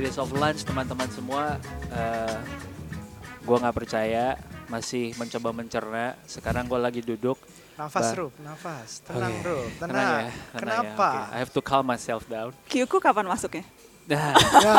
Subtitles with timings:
[0.00, 1.60] 3 Days of Lunch teman-teman semua.
[1.92, 2.40] Uh,
[3.44, 6.16] gua nggak percaya masih mencoba mencerna.
[6.24, 7.36] Sekarang gua lagi duduk.
[7.76, 9.04] Nafas, Bah- Rup, nafas.
[9.04, 10.08] Tenang, Oke, Rup, tenang tenang.
[10.08, 10.56] ya, tenang ya.
[10.56, 11.08] Kenapa?
[11.10, 12.56] Oke, I have to calm myself down.
[12.64, 13.64] Q-ku kapan masuknya?
[14.04, 14.32] Nah,
[14.64, 14.74] Ya,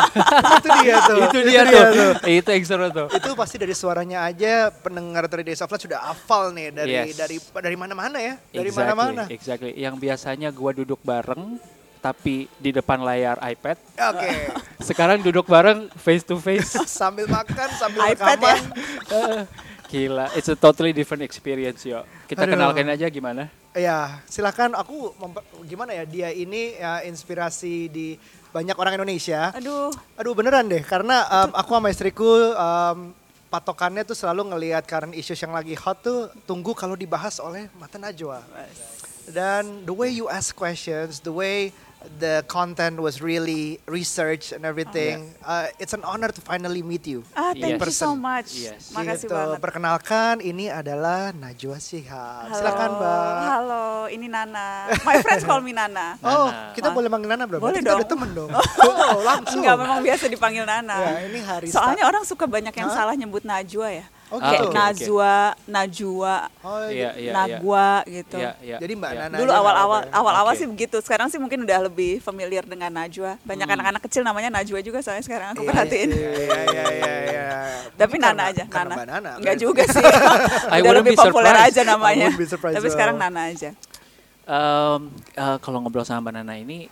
[0.57, 1.17] itu dia tuh.
[1.23, 1.85] itu dia tuh.
[2.41, 3.07] Itu yang seru tuh.
[3.09, 7.13] Itu pasti dari suaranya aja pendengar 3 Days of Lunch sudah hafal nih dari Yes.
[7.13, 8.41] dari dari mana-mana ya.
[8.49, 9.23] Dari Exactly, mana-mana.
[9.29, 9.71] Exactly.
[9.77, 11.61] Yang biasanya gua duduk bareng
[12.01, 13.77] tapi di depan layar iPad.
[14.09, 14.29] Oke.
[14.89, 16.73] Sekarang duduk bareng face to face.
[16.89, 18.61] sambil makan, sambil iPad rekaman.
[19.11, 19.43] Eh,
[19.91, 22.07] Gila, it's a totally different experience yo.
[22.25, 22.55] Kita Aduh.
[22.55, 23.51] kenalkan aja gimana?
[23.75, 25.11] Ya, silakan aku
[25.67, 28.15] gimana ya dia ini ya, inspirasi di
[28.55, 29.51] banyak orang Indonesia.
[29.51, 33.11] Aduh, Aduh beneran deh, karena um, aku sama istriku um,
[33.51, 37.99] patokannya tuh selalu ngelihat current issues yang lagi hot tuh tunggu kalau dibahas oleh Mata
[37.99, 38.39] Najwa.
[39.27, 41.75] Dan the way you ask questions, the way
[42.17, 47.21] the content was really researched and everything, uh, it's an honor to finally meet you.
[47.31, 47.85] ah thank Yes.
[47.87, 48.49] you so much.
[48.57, 48.89] Yes.
[48.91, 49.33] Makasih Gitu.
[49.33, 49.57] banget.
[49.59, 52.49] Perkenalkan, ini adalah Najwa Shihab.
[52.49, 53.35] Halo, Silakan, Mbak.
[53.43, 54.67] Halo, ini Nana.
[55.01, 56.17] My friends call me Nana.
[56.23, 56.73] Oh, Nana.
[56.73, 56.95] kita Wah.
[56.95, 57.99] boleh manggil Nana berarti Boleh kita dong.
[58.01, 58.49] udah temen dong.
[58.81, 59.61] Oh, langsung.
[59.61, 60.95] Enggak, memang biasa dipanggil Nana.
[60.97, 62.97] Ya, ini hari Soalnya orang suka banyak yang Hah?
[62.97, 64.05] salah nyebut Najwa ya.
[64.31, 64.71] Oh, Kayak gitu.
[64.71, 65.35] Najwa,
[65.67, 67.31] Najwa, Oh, Iya, iya, iya.
[67.35, 68.37] Nagwa gitu.
[68.39, 68.77] Iya, iya.
[68.79, 69.19] Jadi Mbak iya.
[69.21, 70.11] Nana Dulu awal-awal ya?
[70.13, 70.59] awal-awal Oke.
[70.59, 70.97] sih begitu.
[70.99, 73.35] Sekarang sih mungkin udah lebih familiar dengan Najwa.
[73.41, 73.75] Banyak Hmm.
[73.75, 76.09] anak-anak kecil namanya Najwa juga soalnya sekarang aku Iya, perhatiin.
[76.09, 77.47] Iya, iya, iya, iya, iya.
[77.99, 79.11] Tapi Mungkin Nana karena- aja, karena Nana.
[79.13, 79.31] Nana.
[79.35, 79.99] Enggak juga sih.
[79.99, 81.75] Udah lebih populer surprised.
[81.75, 82.27] aja namanya.
[82.71, 83.27] Tapi sekarang well.
[83.27, 83.69] Nana aja.
[84.41, 85.01] Em,
[85.33, 86.87] eh, kalau ngobrol sama Mbak Nana ini,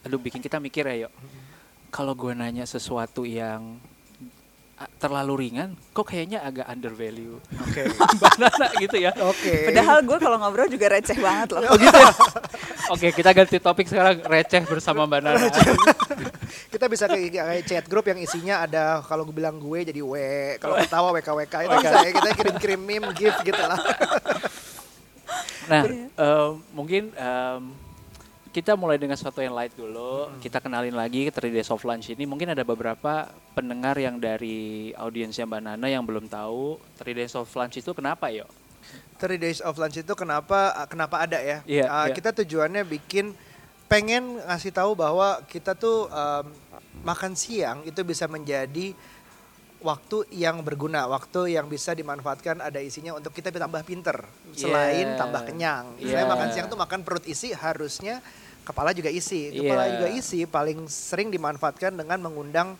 [0.00, 1.12] aduh bikin kita mikir ya, yuk.
[1.88, 3.76] Kalau gue nanya sesuatu yang
[4.96, 7.82] terlalu ringan, kok kayaknya agak undervalue Oke.
[8.18, 9.10] Mbak Nana gitu ya.
[9.22, 9.72] Oke.
[9.72, 11.68] Padahal gue kalau ngobrol juga receh banget loh.
[11.68, 12.12] Oh gitu ya?
[12.94, 15.48] Oke, kita ganti topik sekarang receh bersama Mbak Nana.
[16.72, 20.14] kita bisa kayak kayak chat grup yang isinya ada kalau gue bilang gue jadi W,
[20.62, 23.80] kalau ketawa WKWK itu bisa ya kita kirim-kirim meme gift gitu lah.
[25.70, 27.62] Nah, em, mungkin em,
[28.52, 30.28] kita mulai dengan sesuatu yang light dulu.
[30.44, 32.28] Kita kenalin lagi ke 3 Days of Lunch ini.
[32.28, 37.48] Mungkin ada beberapa pendengar yang dari audiensnya Mbak Nana yang belum tahu 3 Days of
[37.56, 38.44] Lunch itu kenapa yo?
[39.16, 41.64] 3 Days of Lunch itu kenapa kenapa ada ya?
[41.64, 42.14] Iya, Uh, iya.
[42.14, 43.32] Kita tujuannya bikin
[43.88, 46.44] pengen ngasih tahu bahwa kita tuh um,
[47.00, 48.92] makan siang itu bisa menjadi
[49.82, 54.22] waktu yang berguna, waktu yang bisa dimanfaatkan ada isinya untuk kita tambah pinter
[54.54, 55.18] selain Yeah.
[55.18, 55.84] tambah kenyang.
[55.98, 56.22] Yeah.
[56.22, 58.22] Misalnya makan siang tuh makan perut isi harusnya
[58.62, 59.50] kepala juga isi.
[59.50, 59.92] Kepala Yeah.
[59.98, 62.78] juga isi paling sering dimanfaatkan dengan mengundang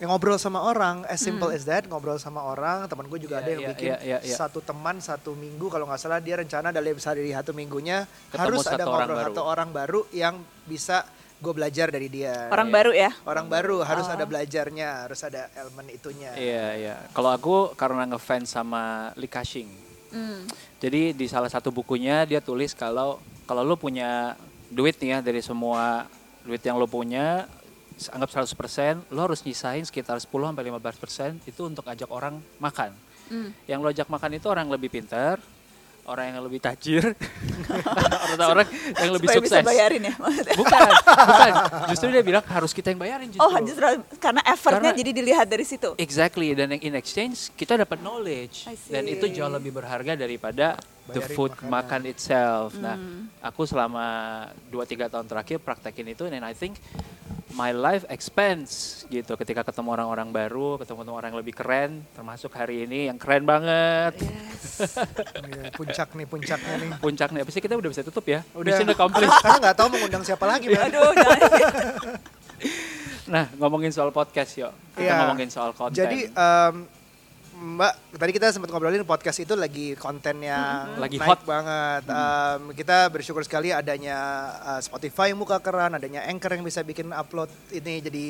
[0.00, 2.88] yang ngobrol sama orang, as simple as that, ngobrol sama orang.
[2.88, 4.38] Teman gue juga Yeah, ada yang yeah, bikin yeah, yeah, yeah.
[4.40, 8.64] satu teman satu minggu kalau nggak salah dia rencana dalam sehari satu minggunya Ketemu harus
[8.64, 9.28] satu ada orang ngobrol baru.
[9.28, 10.34] satu orang baru yang
[10.64, 11.04] bisa
[11.40, 12.52] gue belajar dari dia.
[12.52, 12.76] Orang Iya.
[12.76, 13.10] baru ya.
[13.24, 14.14] Orang baru harus Oh.
[14.14, 16.30] ada belajarnya, harus ada elemen itunya.
[16.36, 16.94] Iya, iya.
[17.16, 19.68] Kalau aku karena ngefans sama Li Ka-shing.
[20.12, 20.44] Hmm.
[20.78, 23.18] Jadi di salah satu bukunya dia tulis kalau
[23.48, 24.36] kalau lu punya
[24.68, 26.06] duit nih ya dari semua
[26.44, 27.48] duit yang lu punya
[28.10, 32.96] anggap 100%, lo harus nyisain sekitar 10 sampai 15% itu untuk ajak orang makan.
[33.28, 33.52] Hmm.
[33.68, 35.36] Yang lo ajak makan itu orang yang lebih pintar,
[36.10, 37.14] orang yang lebih tajir,
[38.34, 38.66] atau orang
[38.96, 39.54] yang lebih Supaya sukses.
[39.56, 40.14] bisa bayarin ya.
[40.16, 40.54] maksudnya.
[40.58, 41.52] Bukan, bukan.
[41.90, 43.40] Justru dia bilang harus kita yang bayarin justru.
[43.40, 43.86] Oh justru
[44.18, 45.94] karena effortnya Karena- jadi dilihat dari situ.
[45.96, 50.74] Exactly dan yang in exchange kita dapat knowledge dan itu jauh lebih berharga daripada
[51.06, 51.70] the Bayarin food makanan.
[51.70, 52.70] makan itself.
[52.76, 53.30] Nah, Hmm.
[53.40, 54.04] aku selama
[54.68, 56.78] 2-3 tahun terakhir praktekin itu and I think
[57.54, 62.86] my life expands gitu ketika ketemu orang-orang baru, ketemu orang yang lebih keren termasuk hari
[62.86, 64.14] ini yang keren banget.
[64.22, 64.86] Yes.
[65.40, 66.90] Iya, puncak nih, puncaknya nih.
[67.00, 68.40] Puncaknya habis ini kita udah bisa tutup ya.
[68.54, 68.70] Udah.
[68.70, 69.40] Mission accomplished.
[69.42, 70.66] Karena nggak tahu mengundang siapa lagi.
[70.70, 71.10] Aduh.
[73.30, 74.74] Nah, ngomongin soal podcast yuk.
[74.98, 75.22] Kita Iya.
[75.22, 75.94] ngomongin soal konten.
[75.94, 76.74] Jadi em,
[77.60, 81.40] Mbak, tadi kita sempat ngobrolin podcast itu lagi konten yang Lagi naik hot.
[81.44, 82.08] banget.
[82.08, 84.16] Em, kita bersyukur sekali adanya
[84.66, 88.26] eh, Spotify yang buka keran, adanya Anchor yang bisa bikin upload ini jadi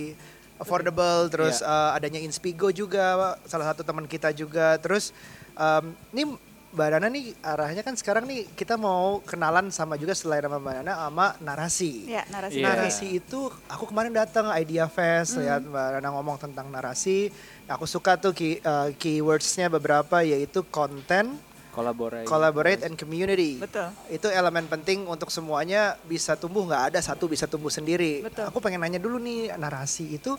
[0.59, 3.15] affordable, terus eh, adanya Inspigo juga,
[3.47, 4.75] salah satu teman kita juga.
[4.77, 5.15] Terus
[5.55, 6.35] em, ini
[6.71, 10.75] Mbak Nana nih arahnya kan sekarang nih kita mau kenalan sama juga selain sama Mbak
[10.81, 12.07] Nana sama narasi.
[12.07, 12.59] ya narasi.
[12.59, 12.67] Iya.
[12.67, 15.43] Narasi itu aku kemarin datang Idea Fest Hmm.
[15.43, 17.31] lihat Mbak Nana ngomong tentang narasi.
[17.71, 21.39] Aku suka tuh key, uh, keywordsnya beberapa yaitu konten,
[21.71, 22.27] collaborate.
[22.27, 23.63] collaborate and community.
[23.63, 23.95] Betul.
[24.11, 28.27] Itu elemen penting untuk semuanya bisa tumbuh nggak ada satu bisa tumbuh sendiri.
[28.27, 28.51] Betul.
[28.51, 30.35] Aku pengen nanya dulu nih narasi itu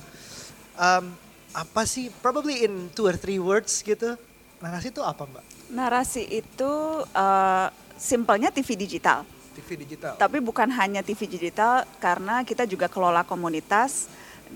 [0.75, 1.05] um,
[1.55, 2.11] apa sih?
[2.19, 4.19] Probably in two or three words gitu.
[4.59, 5.43] Narasi itu apa Mbak?
[5.73, 7.67] Narasi itu eh,
[7.97, 9.25] simpelnya TV digital.
[9.57, 10.15] TV digital.
[10.15, 14.05] Tapi bukan hanya TV digital karena kita juga kelola komunitas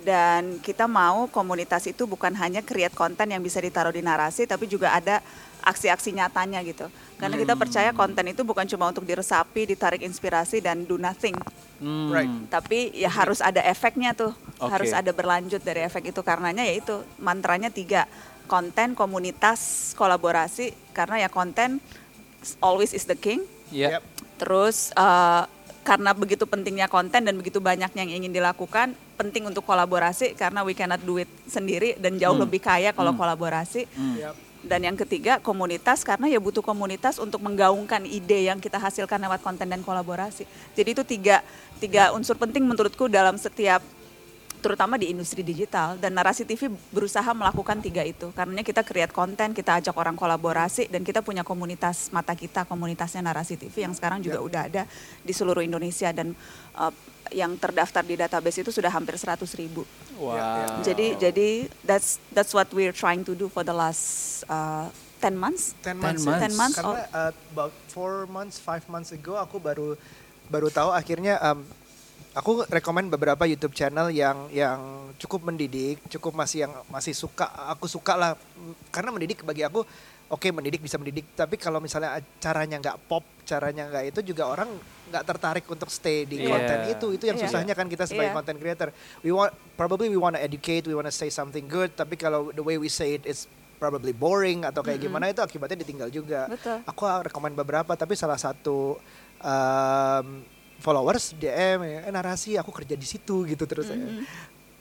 [0.03, 4.67] dan kita mau komunitas itu bukan hanya create konten yang bisa ditaruh di narasi tapi
[4.67, 5.23] juga ada
[5.65, 6.85] aksi-aksi nyatanya gitu.
[7.17, 11.33] Karena kita percaya konten itu bukan cuma untuk diresapi, ditarik inspirasi dan do nothing.
[11.81, 12.13] Hmm.
[12.13, 12.29] Right.
[12.51, 14.31] Tapi ya harus ada efeknya tuh.
[14.61, 14.69] Oke.
[14.69, 18.05] Harus ada berlanjut dari efek itu karenanya yaitu mantranya tiga.
[18.45, 21.81] Konten, komunitas, kolaborasi karena ya konten
[22.61, 23.41] always is the king.
[23.73, 23.97] Ya.
[23.97, 24.01] Yep.
[24.37, 25.43] Terus eh,
[25.85, 30.73] karena begitu pentingnya konten dan begitu banyaknya yang ingin dilakukan, penting untuk kolaborasi karena we
[30.73, 32.49] cannot do it sendiri dan jauh Hmm.
[32.49, 33.21] lebih kaya kalau Hmm.
[33.21, 33.85] kolaborasi.
[33.93, 34.17] Hmm.
[34.17, 34.35] Yep.
[34.65, 39.45] Dan yang ketiga komunitas karena ya butuh komunitas untuk menggaungkan ide yang kita hasilkan lewat
[39.45, 40.49] konten dan kolaborasi.
[40.73, 41.45] Jadi itu tiga
[41.77, 43.85] tiga unsur penting menurutku dalam setiap
[44.59, 49.53] terutama di industri digital dan narasi TV berusaha melakukan tiga itu karena kita create konten
[49.53, 54.19] kita ajak orang kolaborasi dan kita punya komunitas mata kita komunitasnya narasi TV yang sekarang
[54.19, 54.43] juga Ya.
[54.43, 54.83] udah ada
[55.21, 56.33] di seluruh Indonesia dan
[56.73, 56.91] uh,
[57.29, 59.81] yang terdaftar di database itu sudah hampir 100 ribu
[60.15, 60.79] Wow.
[60.79, 61.49] Jadi jadi
[61.83, 64.03] that's that's what we're trying to do for the last
[64.47, 64.87] uh,
[65.19, 66.23] 10 months 10 months.
[66.23, 66.43] months.
[66.47, 69.99] 10 months Karena uh, about 4 months, 5 months ago aku baru
[70.47, 71.67] baru tahu akhirnya um,
[72.35, 74.79] aku rekomend beberapa YouTube channel yang yang
[75.15, 78.31] cukup mendidik, cukup masih yang masih suka aku suka lah
[78.91, 79.87] karena mendidik bagi aku
[80.27, 84.67] oke mendidik bisa mendidik tapi kalau misalnya caranya nggak pop, caranya nggak itu juga orang
[85.07, 86.49] nggak tertarik untuk stay di Iya.
[86.51, 87.07] konten itu.
[87.15, 87.45] Itu yang Iya.
[87.47, 88.37] susahnya kan kita sebagai Iya.
[88.37, 88.89] content creator.
[89.23, 92.51] We want probably we want to educate, we want to say something good tapi kalau
[92.51, 93.47] the way we say it is
[93.79, 96.51] probably boring atau kayak gimana itu akibatnya ditinggal juga.
[96.51, 98.97] betul Aku rekomend beberapa tapi salah satu
[99.39, 100.27] um,
[100.77, 103.95] followers DM eh narasi aku kerja di situ gitu terus ya.
[103.95, 104.23] Mhm.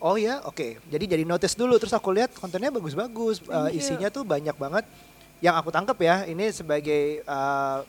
[0.05, 0.85] Oh ya, oke.
[0.85, 4.85] Jadi jadi notice dulu terus aku lihat kontennya bagus-bagus, uh, isinya tuh banyak banget.
[5.41, 7.81] Yang aku tangkap ya, ini sebagai uh,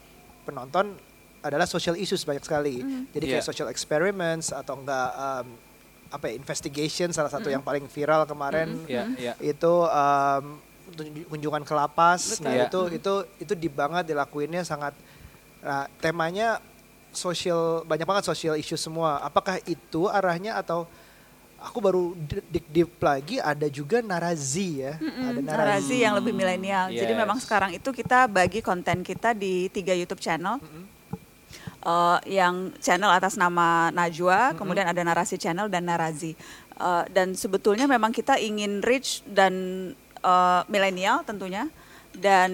[0.48, 0.96] penonton
[1.44, 2.80] adalah social issues banyak sekali.
[2.80, 3.12] Mhm.
[3.12, 3.50] Jadi kayak Yeah.
[3.52, 5.48] social experiments atau enggak um,
[6.08, 8.88] apa ya, investigation salah satu yang paling viral kemarin Mhm.
[8.88, 9.34] Ya, ya.
[9.44, 10.46] itu um,
[11.28, 12.40] kunjungan ke lapas.
[12.40, 12.44] Betul.
[12.48, 12.66] Nah, Iya.
[12.72, 13.14] itu itu
[13.44, 14.96] itu di banget dilakuinnya sangat
[15.60, 16.64] nah, temanya
[17.18, 19.20] sosial banyak banget social issue semua.
[19.20, 20.86] Apakah itu arahnya atau
[21.58, 22.14] aku baru
[22.52, 25.02] dik deep lagi ada juga narazi ya.
[25.02, 26.94] Mm-mm, Ada narasi yang lebih milenial.
[26.94, 27.22] Jadi Yes.
[27.26, 30.62] memang sekarang itu kita bagi konten kita di tiga YouTube channel.
[30.62, 30.84] Mm-mm.
[31.86, 34.58] Eh, yang channel atas nama Najwa, Mm-mm.
[34.58, 36.34] kemudian ada narasi channel dan narazi.
[36.76, 39.54] Eh, dan sebetulnya memang kita ingin reach dan
[40.22, 41.70] eh, milenial tentunya
[42.16, 42.52] dan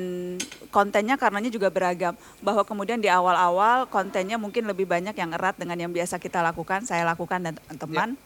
[0.74, 5.78] kontennya karenanya juga beragam bahwa kemudian di awal-awal kontennya mungkin lebih banyak yang erat dengan
[5.78, 8.18] yang biasa kita lakukan saya lakukan dan teman-teman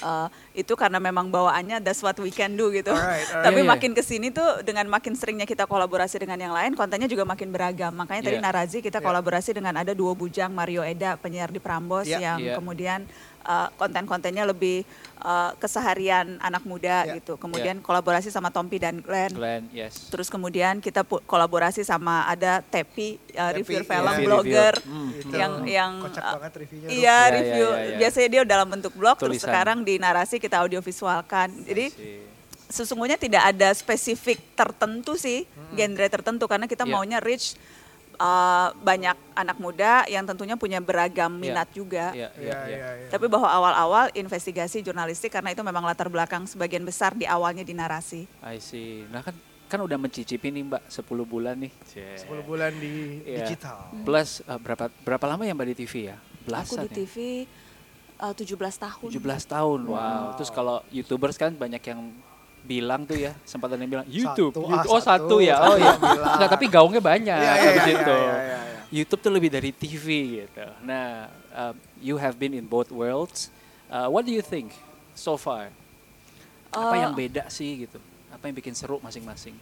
[0.00, 3.44] Eh, itu karena memang bawaannya that's what we can do gitu Alright, alright.
[3.44, 3.72] tapi Iya, iya.
[3.76, 7.52] makin ke sini tuh dengan makin seringnya kita kolaborasi dengan yang lain kontennya juga makin
[7.52, 8.44] beragam makanya tadi Iya.
[8.48, 9.04] Narazi kita Iya.
[9.04, 12.16] kolaborasi dengan ada duo bujang Mario Eda penyiar di Prambos Iya.
[12.16, 12.54] yang Iya.
[12.56, 13.04] kemudian
[13.42, 14.82] uh, konten-kontennya lebih
[15.18, 17.16] uh, keseharian anak muda Iya.
[17.16, 17.34] gitu.
[17.34, 19.30] Kemudian kolaborasi sama Tompi dan Glenn.
[19.30, 20.08] Glenn, yes.
[20.08, 23.86] Terus kemudian kita pu- kolaborasi sama ada Tepi, uh, Tepi, review iya.
[23.86, 24.92] film Review, blogger review.
[24.92, 25.10] Hmm.
[25.16, 26.88] Itu yang yang kocak uh, banget reviewnya.
[26.88, 27.68] Iya, Iya, review.
[27.68, 27.96] iya, iya.
[27.98, 29.48] Biasanya dia dalam bentuk blog, terus Tulisan.
[29.48, 31.48] sekarang di narasi kita audio visualkan.
[31.62, 31.86] Jadi
[32.66, 35.42] sesungguhnya tidak ada spesifik tertentu sih,
[35.72, 36.92] genre tertentu karena kita Iya.
[36.92, 37.58] maunya reach
[38.20, 41.40] uh, banyak anak muda yang tentunya punya beragam Iya.
[41.40, 42.12] minat juga.
[42.12, 42.68] Iya, Iya, iya, iya.
[42.68, 43.08] iya, iya.
[43.08, 47.72] Tapi bahwa awal-awal investigasi jurnalistik karena itu memang latar belakang sebagian besar di awalnya di
[47.72, 48.28] narasi.
[48.44, 49.08] I see.
[49.08, 49.34] Nah kan
[49.70, 51.72] kan udah mencicipi nih Mbak 10 bulan nih.
[51.86, 53.46] 10 bulan di Iya.
[53.46, 53.88] digital.
[54.04, 56.16] Plus eh, berapa berapa lama ya Mbak di TV ya?
[56.20, 56.94] Aku Belasan di ya?
[57.00, 57.14] TV
[58.18, 59.08] uh, 17 tahun.
[59.14, 59.80] 17 tahun.
[59.86, 59.94] Wow.
[59.94, 60.24] Wow.
[60.36, 62.00] Terus kalau YouTubers kan banyak yang
[62.70, 64.54] bilang tuh ya, sempat ada yang bilang YouTube.
[64.54, 64.86] Satu, YouTube.
[64.86, 65.56] ah, oh, satu, ya.
[65.58, 65.66] satu.
[65.66, 65.92] Oh iya.
[65.98, 66.34] Bilang.
[66.38, 68.14] Enggak, tapi gaungnya banyak Iya, iya, iya, gitu.
[68.14, 68.80] iya, iya, iya.
[68.90, 70.06] YouTube tuh lebih dari TV
[70.46, 70.66] gitu.
[70.86, 73.50] Nah, um, you have been in both worlds.
[73.90, 74.70] Uh, what do you think
[75.18, 75.74] so far?
[76.70, 77.98] Apa Uh, yang beda sih gitu?
[78.30, 79.54] Apa yang bikin seru masing-masing?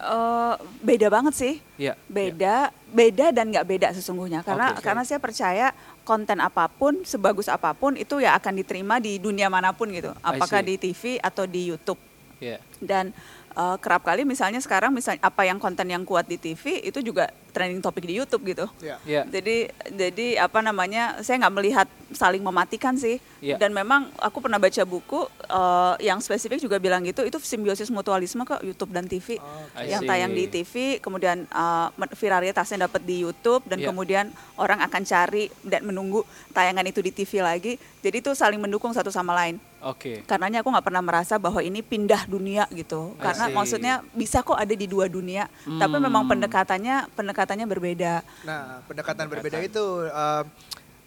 [0.00, 1.54] Uh, beda banget sih.
[1.76, 1.92] Iya.
[2.08, 4.40] Beda, beda dan nggak beda sesungguhnya.
[4.40, 4.80] Karena oke.
[4.80, 5.76] karena saya percaya
[6.08, 10.10] konten apa pun, sebagus apa pun itu ya akan diterima di dunia mana pun gitu.
[10.24, 12.00] Apakah di TV atau di YouTube.
[12.40, 12.58] Iya.
[12.80, 13.12] Dan
[13.54, 17.28] uh, kerap kali misalnya sekarang misalnya apa yang konten yang kuat di TV itu juga
[17.50, 18.66] trending topik di YouTube gitu.
[18.78, 18.96] Iya.
[19.02, 19.22] Iya.
[19.26, 19.56] Jadi
[19.90, 21.18] jadi apa namanya?
[21.20, 23.18] Saya nggak melihat saling mematikan sih.
[23.38, 23.56] Iya.
[23.56, 27.22] Dan memang aku pernah baca buku eh, yang spesifik juga bilang gitu.
[27.22, 29.36] Itu simbiosis mutualisme kok YouTube dan TV.
[29.74, 30.08] I yang see.
[30.08, 31.44] tayang di TV, kemudian
[31.92, 33.88] men- viralitasnya dapat di YouTube dan Iya.
[33.88, 37.72] kemudian orang akan cari dan menunggu tayangan itu di TV lagi.
[38.00, 39.60] Jadi itu saling mendukung satu sama lain.
[39.80, 40.20] Oke.
[40.24, 43.16] Karenanya aku nggak pernah merasa bahwa ini pindah dunia gitu.
[43.18, 45.48] Karena maksudnya bisa kok ada di dua dunia.
[45.62, 46.30] Tapi memang Hmm.
[46.30, 47.08] pendekatannya
[47.40, 48.12] pendekatannya berbeda.
[48.44, 50.44] Nah, pendekatan berbeda itu um,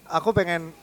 [0.09, 0.73] aku pengen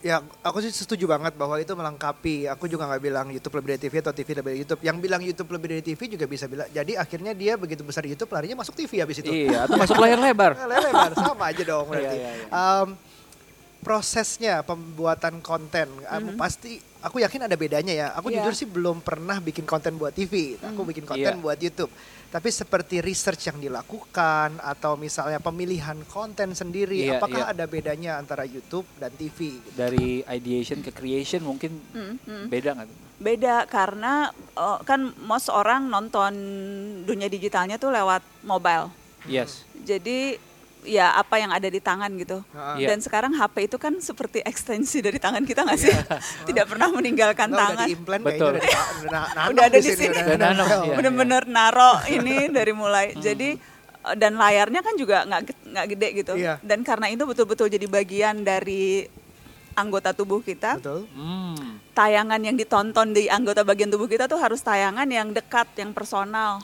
[0.00, 2.48] Ya, aku sih setuju banget bahwa itu melengkapi.
[2.56, 4.80] Aku juga nggak bilang YouTube lebih dari TV atau TV lebih dari YouTube.
[4.80, 6.64] Yang bilang YouTube lebih dari TV juga bisa bilang.
[6.72, 9.28] Jadi akhirnya dia begitu besar di YouTube larinya masuk TV habis itu.
[9.28, 10.56] Iya, atau masuk layar lebar.
[10.72, 12.16] Layar lebar sama aja dong berarti.
[12.16, 12.48] Iya, iya, iya.
[12.48, 12.88] Um,
[13.84, 18.06] prosesnya pembuatan konten um, pasti aku yakin ada bedanya ya.
[18.16, 18.40] Aku Iya.
[18.40, 20.56] jujur sih belum pernah bikin konten buat TV.
[20.64, 21.44] Aku bikin konten Iya.
[21.44, 21.92] buat YouTube.
[22.30, 27.50] Tapi seperti research yang dilakukan atau misalnya pemilihan konten sendiri, Iya, apakah iya.
[27.50, 29.58] ada bedanya antara YouTube dan TV?
[29.58, 29.74] gitu?
[29.74, 31.74] Dari ideation ke creation mungkin
[32.46, 32.86] beda nggak?
[32.86, 32.96] tuh?
[33.18, 36.32] Beda karena eh, kan most orang nonton
[37.02, 38.94] dunia digitalnya tuh lewat mobile.
[39.26, 39.66] Yes.
[39.82, 40.38] Jadi
[40.84, 42.40] ya apa yang ada di tangan gitu.
[42.52, 42.84] Heeh.
[42.84, 42.88] Iya.
[42.94, 45.92] Dan sekarang HP itu kan seperti ekstensi dari tangan kita nggak sih?
[46.48, 47.86] Tidak pernah meninggalkan Nggak, udah tangan.
[47.88, 48.50] diimplant Betul.
[48.50, 48.68] udah, di,
[49.06, 50.50] udah, Udah ada di sini, udah Udah
[50.84, 50.94] iya.
[50.96, 53.16] Bener-bener naro ini dari mulai.
[53.16, 53.48] Jadi
[54.06, 55.40] eh, dan layarnya kan juga nggak
[55.74, 56.32] nggak gede gitu.
[56.36, 56.54] Iya.
[56.64, 59.04] Dan karena itu betul-betul jadi bagian dari
[59.76, 60.76] anggota tubuh kita.
[60.80, 61.06] Betul.
[61.14, 61.80] Hmm.
[61.94, 66.62] Tayangan yang ditonton di anggota bagian tubuh kita tuh harus tayangan yang dekat, yang personal.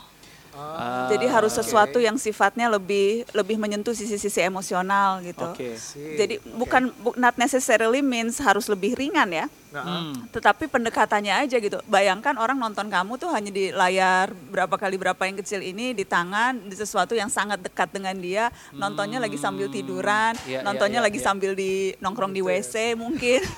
[0.57, 1.61] Ah, Jadi harus oke.
[1.61, 5.45] sesuatu yang sifatnya lebih lebih menyentuh sisi-sisi emosional gitu.
[5.47, 5.77] Oke.
[5.77, 6.49] Sip, Jadi oke.
[6.57, 9.47] bukan bu- not necessarily means harus lebih ringan ya.
[9.69, 10.25] Nah, Hmm.
[10.29, 11.77] Tetapi pendekatannya aja gitu.
[11.85, 16.03] Bayangkan orang nonton kamu tuh hanya di layar berapa kali berapa yang kecil ini di
[16.03, 18.49] tangan di sesuatu yang sangat dekat dengan dia.
[18.71, 21.27] Nontonnya lagi sambil tiduran, Iya, iya, nontonnya iya, lagi iya.
[21.27, 22.57] sambil di nongkrong di Gitu ya.
[22.59, 23.41] WC mungkin.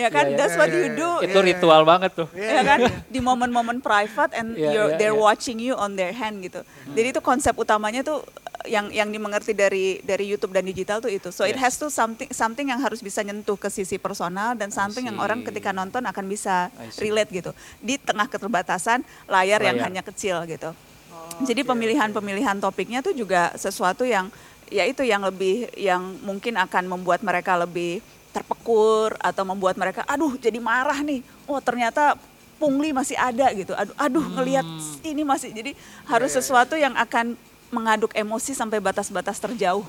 [0.00, 1.10] ya kan, iya, that's iya, what iya, you do.
[1.20, 2.28] Itu ritual banget tuh.
[2.32, 5.24] Iya, ya kan di momen-momen private and Iya, you're, iya, they're iya.
[5.28, 6.64] watching you on their hand gitu.
[6.96, 8.24] Jadi itu konsep utamanya tuh
[8.68, 11.32] yang yang dimengerti dari dari YouTube dan digital tuh itu.
[11.32, 11.64] So it Yes.
[11.64, 15.40] has to something something yang harus bisa nyentuh ke sisi personal dan something yang orang
[15.40, 16.68] ketika nonton akan bisa
[17.00, 17.56] relate gitu.
[17.80, 19.86] Di tengah keterbatasan layar, yang Layar.
[19.88, 20.76] hanya kecil gitu.
[21.10, 24.28] Oh, Jadi pemilihan-pemilihan topiknya tuh juga sesuatu yang
[24.70, 27.98] ya itu yang lebih yang mungkin akan membuat mereka lebih
[28.30, 31.20] terpekur atau membuat mereka aduh jadi marah nih.
[31.50, 32.14] Oh ternyata
[32.56, 33.74] pungli masih ada gitu.
[33.74, 34.66] Aduh aduh ngelihat
[35.02, 35.72] ini masih jadi
[36.06, 36.44] harus iya, iya.
[36.44, 37.34] sesuatu yang akan
[37.70, 39.86] mengaduk emosi sampai batas-batas terjauh.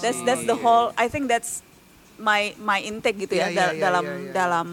[0.00, 1.60] That's that's the whole I think that's
[2.16, 4.32] my my intake gitu ya Iya, iya, da- iya, dalam iya, iya.
[4.32, 4.68] dalam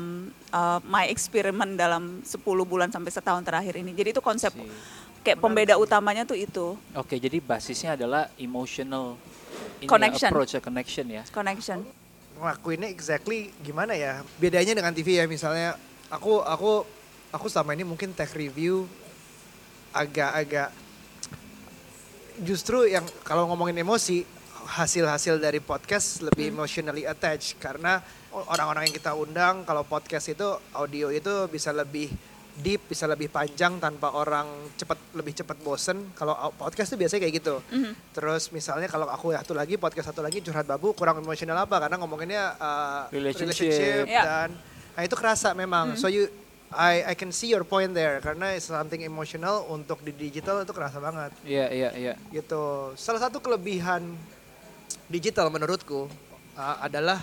[0.56, 3.92] uh, my experiment dalam 10 bulan sampai setahun terakhir ini.
[3.92, 4.64] Jadi itu konsep See.
[5.28, 9.20] kayak pembeda utamanya tuh itu Oke, jadi basisnya adalah emotional
[9.84, 10.32] ya, Connection.
[10.32, 11.24] approach connection ya.
[11.32, 11.84] connection.
[12.44, 14.20] Ngelakuinnya exactly gimana ya?
[14.36, 15.80] Bedanya dengan TV ya misalnya
[16.12, 16.84] aku aku
[17.32, 18.86] aku selama ini mungkin tech review
[19.96, 20.76] agak-agak
[22.44, 24.26] justru yang kalau ngomongin emosi
[24.64, 28.00] hasil-hasil dari podcast lebih emotionally attached karena
[28.34, 32.10] orang-orang yang kita undang kalau podcast itu audio itu bisa lebih
[32.56, 34.46] deep bisa lebih panjang tanpa orang
[34.78, 37.56] cepat lebih cepat bosen kalau au- podcast itu biasanya kayak gitu
[38.12, 41.98] terus misalnya kalau aku satu lagi podcast satu lagi curhat babu kurang emosional apa karena
[41.98, 44.06] ngomonginnya uh, Relationship.
[44.06, 44.22] Ya.
[44.22, 44.50] dan
[44.94, 46.30] nah itu kerasa memang so you
[46.70, 50.74] I I can see your point there karena it's something emotional untuk di digital itu
[50.74, 52.14] kerasa banget Iya, iya, iya.
[52.30, 52.94] gitu.
[52.94, 54.02] Salah satu kelebihan
[55.06, 56.10] digital menurutku
[56.54, 57.22] uh, adalah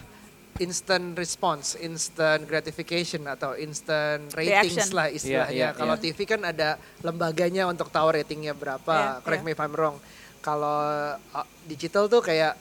[0.58, 4.88] instant response, instant gratification atau instant ratings Reaction.
[4.90, 5.54] lah istilahnya.
[5.54, 5.96] Iya, iya, Kalau.
[5.96, 9.20] TV kan ada lembaganya untuk tahu ratingnya berapa.
[9.20, 9.48] Iya, Correct iya.
[9.48, 9.96] me if I'm wrong.
[10.40, 10.80] Kalau
[11.16, 12.56] uh, digital tuh kayak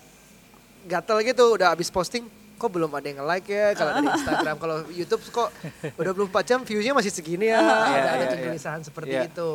[0.85, 2.23] gatel gitu udah abis posting
[2.55, 5.47] kok belum ada yang like ya kalau dari Instagram kalau YouTube kok
[5.95, 9.27] udah 24 jam viewsnya masih segini ya ada Iya, ada iya, kegelisahan seperti Iya.
[9.27, 9.51] itu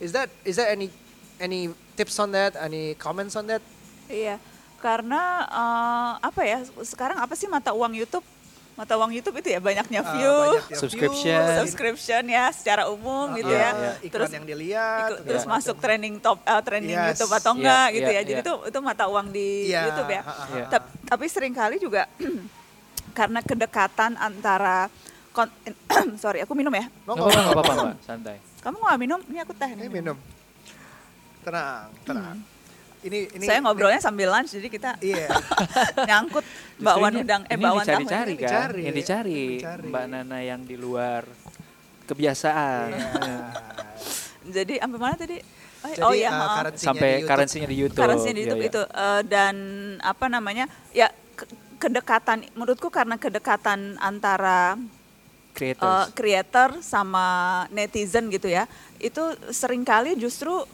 [0.00, 0.88] is that is there any
[1.36, 3.60] any tips on that any comments on that
[4.08, 4.40] Iya,
[4.80, 6.58] karena eh, apa ya?
[6.82, 8.24] Sekarang apa sih mata uang YouTube?
[8.72, 11.36] Mata uang YouTube itu ya banyaknya Uh, view, banyaknya Subscription.
[11.36, 13.70] views, subscription ya secara umum gitu Iya, ya.
[13.70, 13.92] iya.
[14.00, 15.54] iklan Terus yang dilihat ikut- terus macam.
[15.60, 17.08] masuk trending top eh, trending Yes.
[17.12, 18.22] YouTube atau Iya, enggak gitu iya, ya.
[18.24, 18.46] Jadi iya.
[18.46, 20.22] itu itu mata uang di Iya, YouTube ya.
[20.66, 22.08] Tap- Tapi sering kali juga
[23.18, 24.88] karena kedekatan antara
[25.30, 25.52] kon-
[26.16, 26.88] sorry aku minum ya.
[27.04, 27.20] Nggak
[27.52, 28.00] apa-apa.
[28.00, 28.40] Santai.
[28.58, 29.20] Kamu nggak minum?
[29.22, 29.68] Ini aku teh.
[29.68, 29.92] ini nih.
[29.92, 30.16] minum
[31.40, 32.36] tenang tenang
[33.00, 35.26] ini ini Saya ngobrolnya sambil lunch jadi kita iya
[36.08, 36.44] nyangkut
[36.76, 38.00] Mbak Wan ini- udang eh ini Mbak Wan tahu.
[38.02, 39.84] dicari-cari Ini kan, dicari, yang dicari, dicari.
[39.88, 41.22] Mbak Nana yang di luar
[42.04, 42.88] kebiasaan.
[42.90, 43.38] Iya.
[44.56, 45.38] Jadi sampai mana tadi?
[45.80, 46.50] Oh, Jadi, oh iya, uh, maaf.
[46.58, 47.30] currency-nya Sampai di YouTube.
[47.30, 48.00] currency-nya di YouTube.
[48.00, 48.68] currency di Iya, YouTube iya.
[48.68, 49.54] itu Eh, dan
[50.02, 50.64] apa namanya?
[50.90, 54.76] Ya ke- kedekatan menurutku karena kedekatan antara
[55.50, 56.12] Creators.
[56.12, 57.26] creator sama
[57.70, 58.68] netizen gitu ya.
[58.98, 60.64] Itu sering kali justru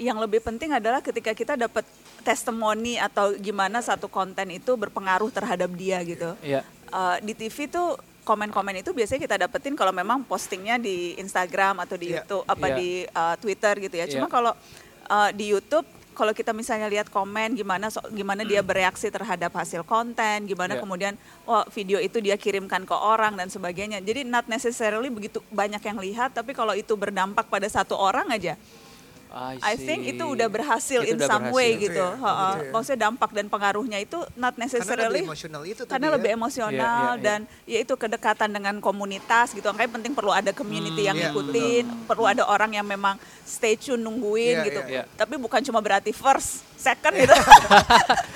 [0.00, 1.84] yang lebih penting adalah ketika kita dapat
[2.24, 6.32] testimoni atau gimana satu konten itu berpengaruh terhadap dia gitu.
[6.40, 6.64] Iya.
[6.88, 11.96] Eh, di TV tuh komen-komen itu biasanya kita dapetin kalau memang postingnya di Instagram atau
[11.96, 12.24] di Iya.
[12.24, 12.76] YouTube apa Iya.
[12.76, 14.06] di uh, Twitter gitu ya.
[14.06, 14.32] Cuma Iya.
[14.32, 14.52] kalau
[15.08, 19.80] uh, di YouTube kalau kita misalnya lihat komen gimana so- gimana dia bereaksi terhadap hasil
[19.88, 20.82] konten, gimana Yeah.
[20.84, 21.14] kemudian
[21.48, 24.04] oh video itu dia kirimkan ke orang dan sebagainya.
[24.04, 28.60] Jadi not necessarily begitu banyak yang lihat, tapi kalau itu berdampak pada satu orang aja,
[29.30, 31.86] I think itu udah berhasil Itu in udah some way berhasil.
[31.86, 32.02] gitu.
[32.02, 32.48] Gitu ya, Ha-ha.
[32.50, 32.70] gitu ya.
[32.72, 36.14] Maksudnya dampak dan pengaruhnya itu not Karena necessarily lebih emosional itu tadi karena ya.
[36.18, 37.22] lebih emosional Iya, iya, iya.
[37.22, 39.66] dan ya itu kedekatan dengan komunitas gitu.
[39.66, 43.98] Makanya penting perlu ada community yang iya, ngikutin, perlu ada orang yang memang stay tune
[43.98, 44.80] nungguin Iya, gitu.
[44.84, 45.02] iya.
[45.06, 45.14] Iya.
[45.14, 47.34] Tapi bukan cuma berarti first, second gitu.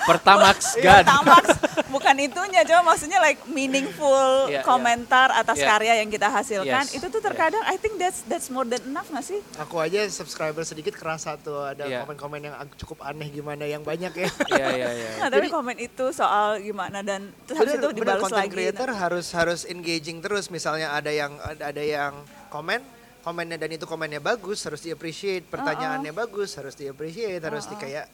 [0.05, 1.05] Pertamax Iya, God.
[1.05, 1.43] Tamax,
[1.87, 4.61] bukan itunya, cuma maksudnya like meaningful Iya, iya.
[4.61, 5.67] komentar atas Iya.
[5.67, 6.85] karya yang kita hasilkan.
[6.85, 9.39] Yes, Itu tuh terkadang I think that's that's more than enough gak sih?
[9.57, 12.03] Aku aja subscriber sedikit kerasa tuh ada Iya.
[12.03, 14.29] komen-komen yang cukup aneh gimana yang banyak ya.
[14.51, 15.09] Iya iya iya.
[15.17, 18.53] Nah, tapi komen itu soal gimana dan terus habis itu bener, dibalas content lagi.
[18.53, 22.13] creator harus harus engaging terus misalnya ada yang ada, yang
[22.49, 22.81] komen
[23.21, 27.73] komennya dan itu komennya bagus harus di appreciate pertanyaannya bagus harus di appreciate harus di
[27.73, 28.05] kayak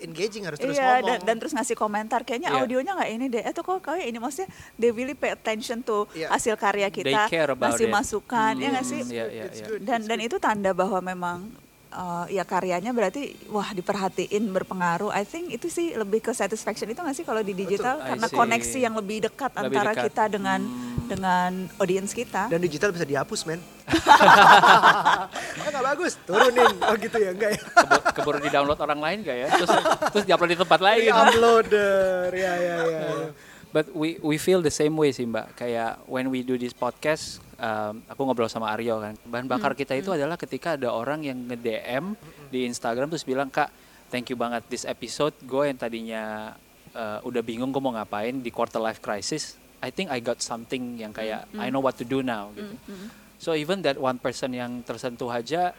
[0.00, 2.20] engaging harus terus iya, ngomong dan, dan terus ngasih komentar.
[2.22, 2.58] Kayaknya Iya.
[2.60, 3.42] audionya nggak ini deh.
[3.44, 6.30] Itu kok kayak ini maksudnya they really pay attention to Iya.
[6.30, 7.92] hasil karya kita, ngasih it.
[7.92, 9.00] masukan, ya nggak Hmm, sih?
[9.00, 9.66] It's iya.
[9.66, 11.38] good, Dan dan itu tanda bahwa memang
[11.94, 15.08] uh, ya karyanya berarti wah diperhatiin berpengaruh.
[15.08, 18.26] I think itu sih lebih ke satisfaction itu nggak sih kalau di digital I karena
[18.26, 18.34] see.
[18.34, 20.04] koneksi yang lebih dekat Lebih antara dekat.
[20.04, 21.06] kita dengan Hmm.
[21.06, 22.48] dengan audiens kita.
[22.48, 25.28] dan digital bisa dihapus men Ah,
[25.68, 29.36] nggak bagus turunin oh gitu ya enggak ya Keburu, keburu di download orang lain gak
[29.36, 29.48] ya?
[29.52, 29.70] Terus
[30.08, 31.04] terus diupload di tempat lain.
[31.06, 33.28] uploader ya ya ya, ya.
[33.74, 35.58] But we we feel the same way sih mbak.
[35.58, 39.18] Kayak when we do this podcast, um, aku ngobrol sama Aryo kan.
[39.26, 42.14] Bahan bakar kita itu adalah ketika ada orang yang nge DM
[42.54, 43.74] di Instagram terus bilang kak,
[44.14, 45.34] thank you banget this episode.
[45.42, 46.54] Gue yang tadinya
[46.94, 49.58] uh, udah bingung gue mau ngapain di quarter life crisis.
[49.82, 52.78] I think I got something yang kayak I know what to do now gitu.
[53.42, 55.74] So even that one person yang tersentuh aja,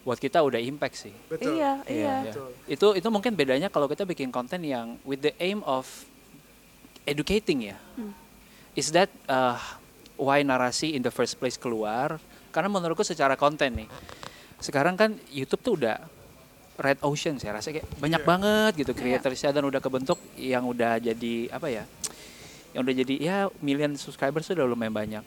[0.00, 1.14] buat kita udah impact sih.
[1.28, 1.92] betul Iya, iya.
[1.92, 2.72] Iya, iya.
[2.72, 5.84] Itu itu mungkin bedanya kalau kita bikin konten yang with the aim of
[7.04, 7.76] educating ya.
[8.74, 9.60] Is that uh,
[10.18, 12.18] why narasi in the first place keluar?
[12.50, 13.88] Karena menurutku secara konten nih,
[14.58, 15.98] sekarang kan YouTube tuh udah
[16.74, 21.54] red ocean saya rasa kayak banyak banget gitu creatorsnya dan udah kebentuk yang udah jadi
[21.54, 21.84] apa ya?
[22.74, 25.24] Yang udah jadi ya million subscribers sudah lumayan banyak.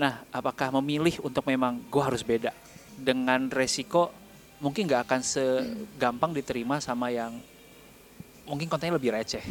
[0.00, 2.54] Nah, apakah memilih untuk memang gue harus beda
[2.96, 4.12] dengan resiko
[4.60, 7.36] mungkin nggak akan segampang diterima sama yang
[8.44, 9.44] mungkin kontennya lebih receh.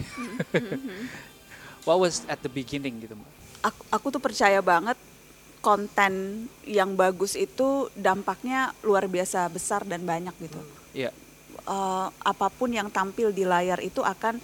[1.88, 3.40] What was at the beginning gitu, Mbak?
[3.64, 4.96] aku, aku tuh percaya banget
[5.60, 10.60] konten yang bagus itu dampaknya luar biasa besar dan banyak gitu.
[10.96, 11.12] Iya.
[11.68, 14.40] Eh, apa pun yang tampil di layar itu akan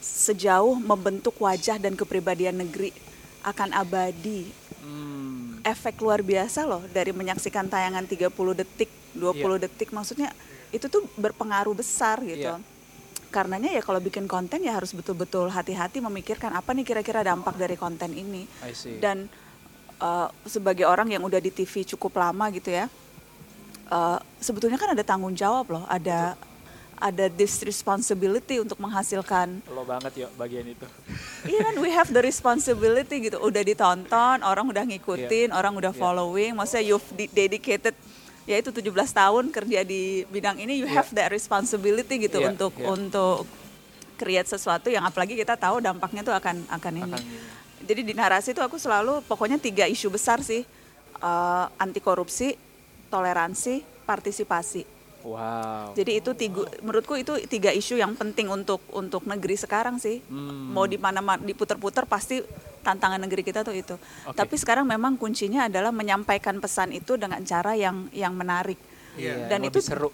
[0.00, 2.92] sejauh membentuk wajah dan kepribadian negeri
[3.40, 4.52] akan abadi.
[4.84, 10.32] Hmm, Efek luar biasa loh dari menyaksikan tayangan 30 detik, 20 detik maksudnya
[10.72, 12.52] itu tuh berpengaruh besar gitu.
[12.52, 12.60] Iya.
[13.30, 17.74] Karenanya ya kalau bikin konten ya harus betul-betul hati-hati memikirkan apa nih kira-kira dampak dari
[17.74, 18.42] konten ini.
[18.98, 19.30] Dan
[19.98, 22.90] uh, sebagai orang yang udah di TV cukup lama gitu ya
[23.90, 26.34] uh, sebetulnya kan ada tanggung jawab loh ada
[27.00, 30.84] ada this responsibility untuk menghasilkan lo banget ya bagian itu.
[31.52, 33.40] iya kan we have the responsibility gitu.
[33.40, 36.00] Udah ditonton orang udah ngikutin orang udah Iya.
[36.00, 37.96] following maksudnya you've de- dedicated
[38.50, 40.98] ya itu 17 tahun kerja di bidang ini you Iya.
[40.98, 42.86] have that responsibility gitu Iya, untuk iya.
[42.88, 43.46] untuk
[44.18, 47.38] create sesuatu yang apalagi kita tahu dampaknya tuh akan akan ini Akan ini.
[47.80, 50.66] jadi di narasi itu aku selalu pokoknya tiga isu besar sih
[51.16, 52.56] Eh, anti korupsi
[53.06, 55.92] toleransi partisipasi Wow.
[55.92, 60.24] jadi itu tiga, menurutku itu tiga isu yang penting untuk untuk negeri sekarang sih.
[60.26, 60.72] Hmm.
[60.72, 62.40] Mau di mana ma- diputer-puter pasti
[62.80, 63.94] tantangan negeri kita tuh itu.
[64.24, 64.32] Oke.
[64.32, 68.80] Tapi sekarang memang kuncinya adalah menyampaikan pesan itu dengan cara yang yang menarik.
[69.18, 70.08] Iya, Dan itu seru.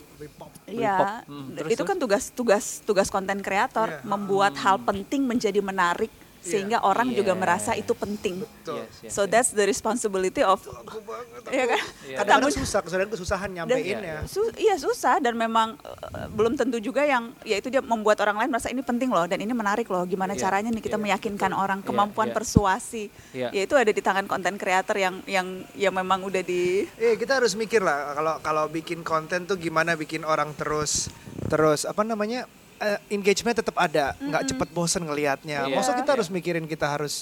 [0.66, 1.22] Iya.
[1.28, 4.02] Hmm, terus, itu kan tugas tugas tugas konten kreator Iya.
[4.02, 6.10] membuat hal penting menjadi menarik
[6.46, 7.38] sehingga orang juga Iya.
[7.38, 8.40] merasa itu penting.
[8.40, 8.80] Betul.
[8.80, 9.28] Yes, yes, So yes.
[9.28, 11.42] that's the responsibility of Aku banget.
[11.48, 11.82] Iya kan?
[12.02, 12.16] Iya.
[12.16, 14.18] Kadang-kadang susah, kesusahan kesusahan Dan- nyampein Iya, ya.
[14.24, 18.38] Su- iya susah dan memang eh, belum tentu juga yang ya itu dia membuat orang
[18.38, 21.04] lain merasa ini penting loh dan ini menarik loh gimana Iya, caranya nih kita iya,
[21.04, 22.34] meyakinkan orang Iya, kemampuan iya.
[22.34, 23.48] persuasi Iya.
[23.50, 27.36] ya itu ada di tangan konten kreator yang yang yang memang udah di Eh kita
[27.36, 31.08] harus mikir lah kalau kalau bikin konten tuh gimana bikin orang terus
[31.46, 32.44] terus apa namanya
[32.78, 35.64] eh, engagement tetap ada, nggak cepet bosen ngelihatnya.
[35.64, 35.74] Iya.
[35.74, 36.16] Maksudnya kita Iya.
[36.16, 37.14] harus mikirin kita harus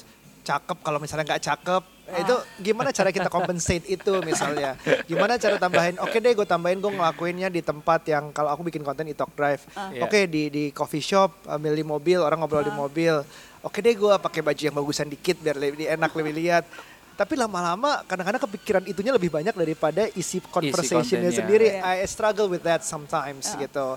[0.43, 5.57] cakep kalau misalnya nggak cakep eh, itu gimana cara kita compensate itu misalnya gimana cara
[5.57, 9.17] tambahin oke deh gue tambahin gue ngelakuinnya di tempat yang kalau aku bikin konten di
[9.17, 10.05] Talk Drive Iya.
[10.05, 13.25] oke di di coffee shop ambil di mobil orang ngobrol di mobil
[13.59, 16.69] oke deh gue pakai baju yang bagusan dikit biar lebih enak lebih lihat
[17.15, 21.41] tapi lama-lama kadang-kadang kepikiran itunya lebih banyak daripada isi conversationnya kontennya.
[21.41, 22.05] sendiri Iya.
[22.05, 23.65] I struggle with that sometimes Ya.
[23.65, 23.97] gitu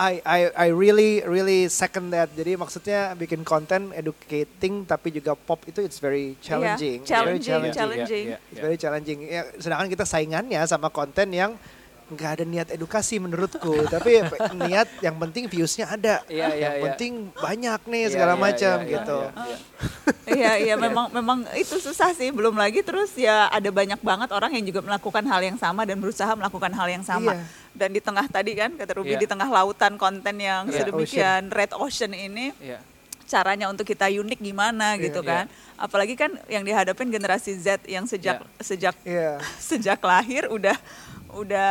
[0.00, 2.32] I I I really really second that.
[2.32, 7.04] Jadi maksudnya bikin konten educating tapi juga pop itu it's very challenging.
[7.04, 7.76] Iya, challenging, Very challenging.
[7.76, 8.24] challenging.
[8.32, 8.62] Iya, It's iya.
[8.64, 9.18] very challenging.
[9.28, 11.52] Ya, sedangkan kita saingannya sama konten yang
[12.10, 14.18] nggak ada niat edukasi menurutku, tapi
[14.58, 16.24] niat yang penting viewsnya ada.
[16.26, 16.82] Iya, iya, yang iya.
[16.90, 19.18] penting banyak nih Iya, segala iya, macam iya, iya, gitu.
[19.20, 19.56] iya, iya.
[20.30, 24.50] Iya iya memang memang itu susah sih belum lagi terus ya ada banyak banget orang
[24.58, 27.44] yang juga melakukan hal yang sama dan berusaha melakukan hal yang sama Iya.
[27.72, 29.22] Dan di tengah tadi kan kata Ruby Iya.
[29.22, 32.82] di tengah lautan konten yang Iya, sedemikian red ocean ini Iya.
[33.24, 35.30] caranya untuk kita unik gimana Iya, gitu iya.
[35.30, 35.44] kan
[35.76, 38.60] apalagi kan yang dihadapin generasi Z yang sejak Iya.
[38.60, 39.32] sejak Iya.
[39.70, 40.74] sejak lahir udah
[41.30, 41.70] udah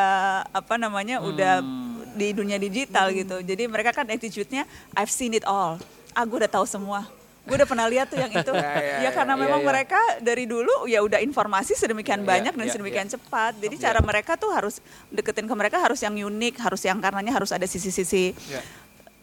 [0.50, 2.16] apa namanya udah Hmm.
[2.16, 4.64] di dunia digital gitu jadi mereka kan attitude-nya
[4.96, 5.78] I've seen it all
[6.12, 7.06] ah gue udah tahu semua
[7.50, 9.68] gue udah pernah lihat tuh yang itu Ya, ya, ya karena Iya, memang iya.
[9.68, 13.14] mereka dari dulu ya udah informasi sedemikian Iya, banyak dan iya, sedemikian iya.
[13.18, 13.84] cepat jadi Iya.
[13.84, 14.78] cara mereka tuh harus
[15.10, 18.62] deketin ke mereka harus yang unik harus yang karenanya harus ada sisi-sisi Iya.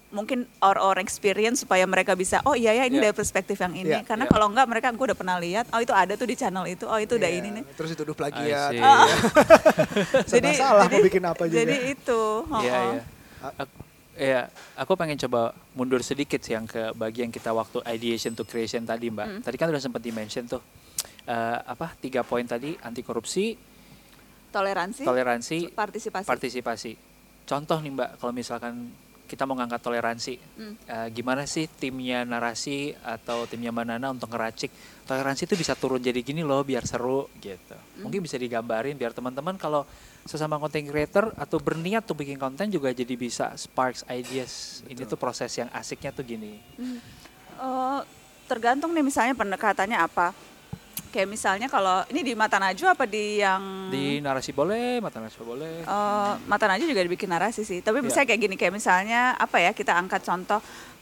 [0.08, 3.04] mungkin or or experience supaya mereka bisa oh iya ya ini Iya.
[3.04, 4.32] dari perspektif yang ini Iya, karena iya.
[4.32, 6.96] kalau enggak mereka gue udah pernah lihat oh itu ada tuh di channel itu oh
[6.96, 8.70] itu udah Iya, ini nih Terus dituduh I plagiat.
[8.80, 9.06] Ah.
[10.30, 11.58] Serba salah mau bikin apa juga.
[11.60, 12.92] jadi itu oh, Iya, oh.
[12.94, 13.84] iya.
[14.16, 14.48] Iya,
[14.80, 19.12] aku pengen coba mundur sedikit sih yang ke bagian kita waktu ideation to creation tadi,
[19.12, 19.26] Mbak.
[19.28, 19.40] Hmm.
[19.44, 20.64] Tadi kan udah sempat di-mention tuh.
[21.26, 23.52] eh, apa tiga poin tadi anti korupsi,
[24.54, 26.92] toleransi toleransi, partisipasi partisipasi.
[27.46, 28.88] Contoh nih Mbak, kalau misalkan
[29.26, 30.74] kita mau ngangkat toleransi, Hmm.
[30.86, 34.70] eh, gimana sih timnya narasi atau timnya Manana untuk ngeracik
[35.04, 37.74] toleransi itu bisa turun jadi gini loh biar seru gitu.
[37.74, 38.06] Hmm.
[38.06, 39.82] Mungkin bisa digambarin biar teman-teman kalau
[40.26, 44.82] sesama content creator atau berniat tuh bikin konten juga jadi bisa sparks ideas.
[44.86, 46.58] Ini tuh proses yang asiknya tuh gini.
[47.56, 48.00] Eh,
[48.46, 50.30] tergantung nih misalnya pendekatannya apa
[51.16, 55.40] kayak misalnya kalau ini di mata najwa apa di yang Di narasi boleh, mata narasi
[55.40, 55.80] boleh.
[55.80, 58.04] Eh, mata najwa juga dibikin narasi sih tapi Iya.
[58.04, 60.60] misalnya kayak gini kayak misalnya apa ya kita angkat contoh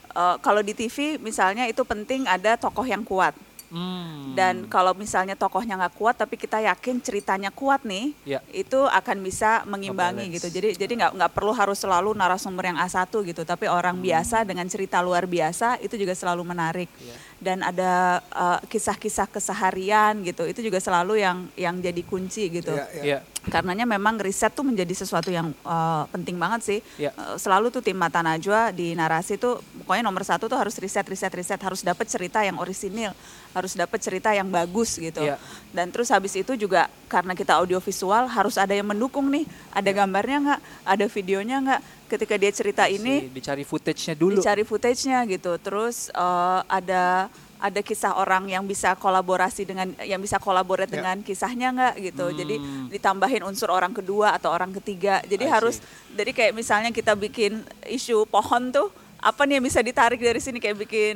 [0.09, 4.37] eh, kalau di TV misalnya itu penting ada tokoh yang kuat Hmm.
[4.37, 8.39] dan kalau misalnya tokohnya nggak kuat tapi kita yakin ceritanya kuat nih Ya.
[8.53, 13.09] itu akan bisa mengimbangi gitu jadi jadi nggak nggak perlu harus selalu narasumber yang A1
[13.25, 14.05] gitu tapi orang Hmm.
[14.05, 17.17] biasa dengan cerita luar biasa itu juga selalu menarik Ya.
[17.45, 22.89] Dan ada eh, kisah-kisah keseharian gitu itu juga selalu yang yang jadi kunci gitu Iya,
[22.97, 23.03] iya.
[23.05, 23.19] Iya.
[23.45, 26.79] karenanya memang riset tuh menjadi sesuatu yang eh, penting banget sih.
[26.97, 27.13] Ya.
[27.13, 31.05] Eh, selalu tuh tim Mata Najwa di narasi tuh pokoknya nomor satu tuh harus riset,
[31.05, 33.13] riset, riset, harus dapat cerita yang orisinil,
[33.53, 35.21] harus dapat cerita yang bagus gitu.
[35.21, 35.37] Ya.
[35.69, 40.37] Dan terus habis itu juga karena kita audiovisual harus ada yang mendukung nih, ada gambarnya
[40.41, 41.81] nggak, ada videonya nggak.
[42.05, 44.37] Ketika dia cerita ini Si- dicari footage-nya dulu.
[44.37, 45.57] dicari footage-nya gitu.
[45.57, 51.01] Terus eh, ada ada kisah orang yang bisa kolaborasi dengan yang bisa kolaborate Ya.
[51.01, 52.25] dengan kisahnya nggak gitu.
[52.31, 52.85] Jadi Hmm.
[52.87, 55.23] ditambahin unsur orang kedua atau orang ketiga.
[55.23, 55.85] Jadi I harus see.
[56.13, 60.61] jadi kayak misalnya kita bikin isu pohon tuh apa nih yang bisa ditarik dari sini
[60.61, 61.15] kayak bikin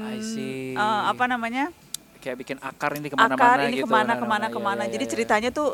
[0.73, 0.73] eh,
[1.06, 1.69] apa namanya?
[2.17, 3.86] Kayak bikin akar ini ke mana-mana akar ini gitu.
[3.86, 4.75] ke mana Nah, ke mana nah, ke mana.
[4.75, 5.12] iya, iya, Jadi iya.
[5.13, 5.69] ceritanya tuh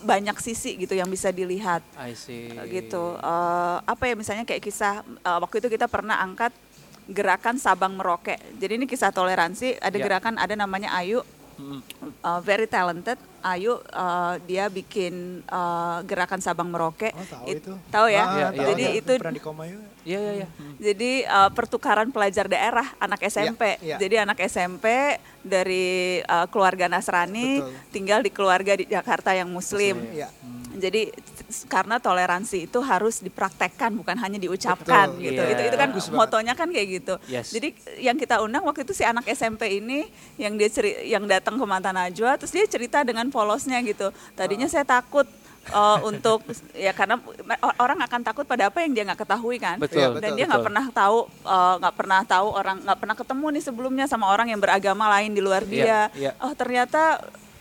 [0.00, 2.48] banyak sisi gitu yang bisa dilihat I see.
[2.66, 3.14] gitu.
[3.14, 6.52] Eh, apa ya misalnya kayak kisah eh, waktu itu kita pernah angkat
[7.06, 8.38] gerakan Sabang Merauke.
[8.56, 9.76] Jadi ini kisah toleransi.
[9.76, 10.04] Ada Ya.
[10.04, 11.20] gerakan ada namanya Ayu,
[11.60, 11.80] Mm.
[12.00, 13.20] eh, very talented.
[13.40, 17.08] Ayu eh, dia bikin eh, gerakan Sabang Merauke.
[17.10, 17.72] Oh, tahu It- itu.
[17.88, 18.20] Tahu ya?
[18.20, 18.98] Ah, Iya, tahu, Jadi tahu.
[18.98, 19.88] itu pernah di koma juga.
[20.00, 20.48] Iya iya iya.
[20.50, 20.74] Mm.
[20.80, 23.76] jadi eh, pertukaran pelajar daerah anak SMP.
[23.78, 23.96] iya.
[23.96, 24.86] Jadi anak SMP
[25.40, 27.72] dari eh, keluarga Nasrani Betul.
[27.90, 30.00] tinggal di keluarga di Jakarta yang Muslim.
[30.10, 30.32] Iya.
[30.72, 35.42] Jadi s- karena toleransi itu harus dipraktekkan bukan hanya diucapkan Betul, gitu.
[35.42, 35.52] iya.
[35.52, 36.18] Itu itu kan Bagus banget.
[36.18, 37.14] motonya kan kayak gitu.
[37.26, 37.50] Yes.
[37.52, 37.68] Jadi
[38.00, 40.06] yang kita undang waktu itu si anak SMP ini
[40.38, 44.14] yang dia ceri- yang datang ke Mata Najwa terus dia cerita dengan polosnya gitu.
[44.38, 45.26] Tadinya saya takut
[45.74, 47.20] uh, untuk ya karena
[47.76, 49.76] orang akan takut pada apa yang dia nggak ketahui kan.
[49.76, 50.16] Betul.
[50.18, 53.62] Dan betul, dia nggak pernah tahu uh, nggak pernah tahu orang nggak pernah ketemu nih
[53.64, 56.10] sebelumnya sama orang yang beragama lain di luar dia.
[56.14, 56.30] Iya, iya.
[56.40, 57.20] Oh ternyata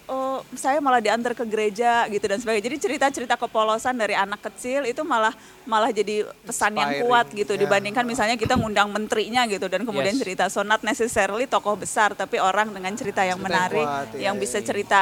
[0.10, 2.66] oh saya malah diantar ke gereja gitu dan sebagainya.
[2.66, 5.32] Jadi cerita-cerita kepolosan dari anak kecil itu malah
[5.70, 7.60] malah jadi pesan yang Inspiring, kuat gitu ya.
[7.62, 10.22] dibandingkan misalnya kita ngundang menterinya gitu dan kemudian Yes.
[10.26, 14.08] cerita so not necessarily tokoh besar tapi orang dengan cerita yang Cerita yang menarik kuat,
[14.18, 14.66] iya, yang iya, bisa iya.
[14.66, 15.00] cerita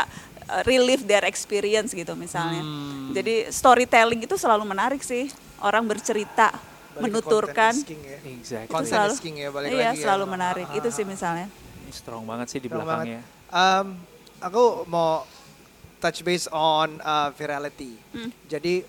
[0.52, 2.60] uh, relive their experience gitu misalnya.
[2.60, 3.16] Hmm.
[3.16, 5.32] Jadi storytelling itu selalu menarik sih.
[5.58, 7.74] Orang bercerita, Balik menuturkan.
[7.82, 8.20] king ya.
[8.22, 8.70] Exactly.
[8.78, 10.04] Itu selalu king ya, balik iya, lagi ya.
[10.06, 10.68] selalu menarik.
[10.70, 11.48] Ah, Itu ah, sih misalnya.
[11.82, 13.22] Ini strong banget sih di Strong belakangnya.
[13.50, 13.98] Um,
[14.42, 15.26] aku mau
[15.98, 17.98] touch base on uh, virality.
[18.14, 18.30] Hmm.
[18.46, 18.86] Jadi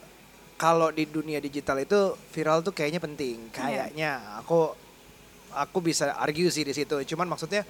[0.58, 3.48] kalau di dunia digital itu viral tuh kayaknya penting.
[3.48, 3.54] Iya.
[3.54, 4.10] Kayaknya
[4.42, 4.74] aku
[5.54, 6.98] aku bisa argue sih di situ.
[7.14, 7.64] Cuman maksudnya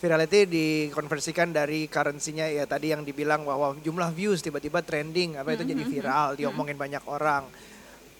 [0.00, 5.66] virality dikonversikan dari currency-nya ya tadi yang dibilang bahwa jumlah views tiba-tiba trending apa itu
[5.66, 7.44] jadi viral, diomongin banyak orang.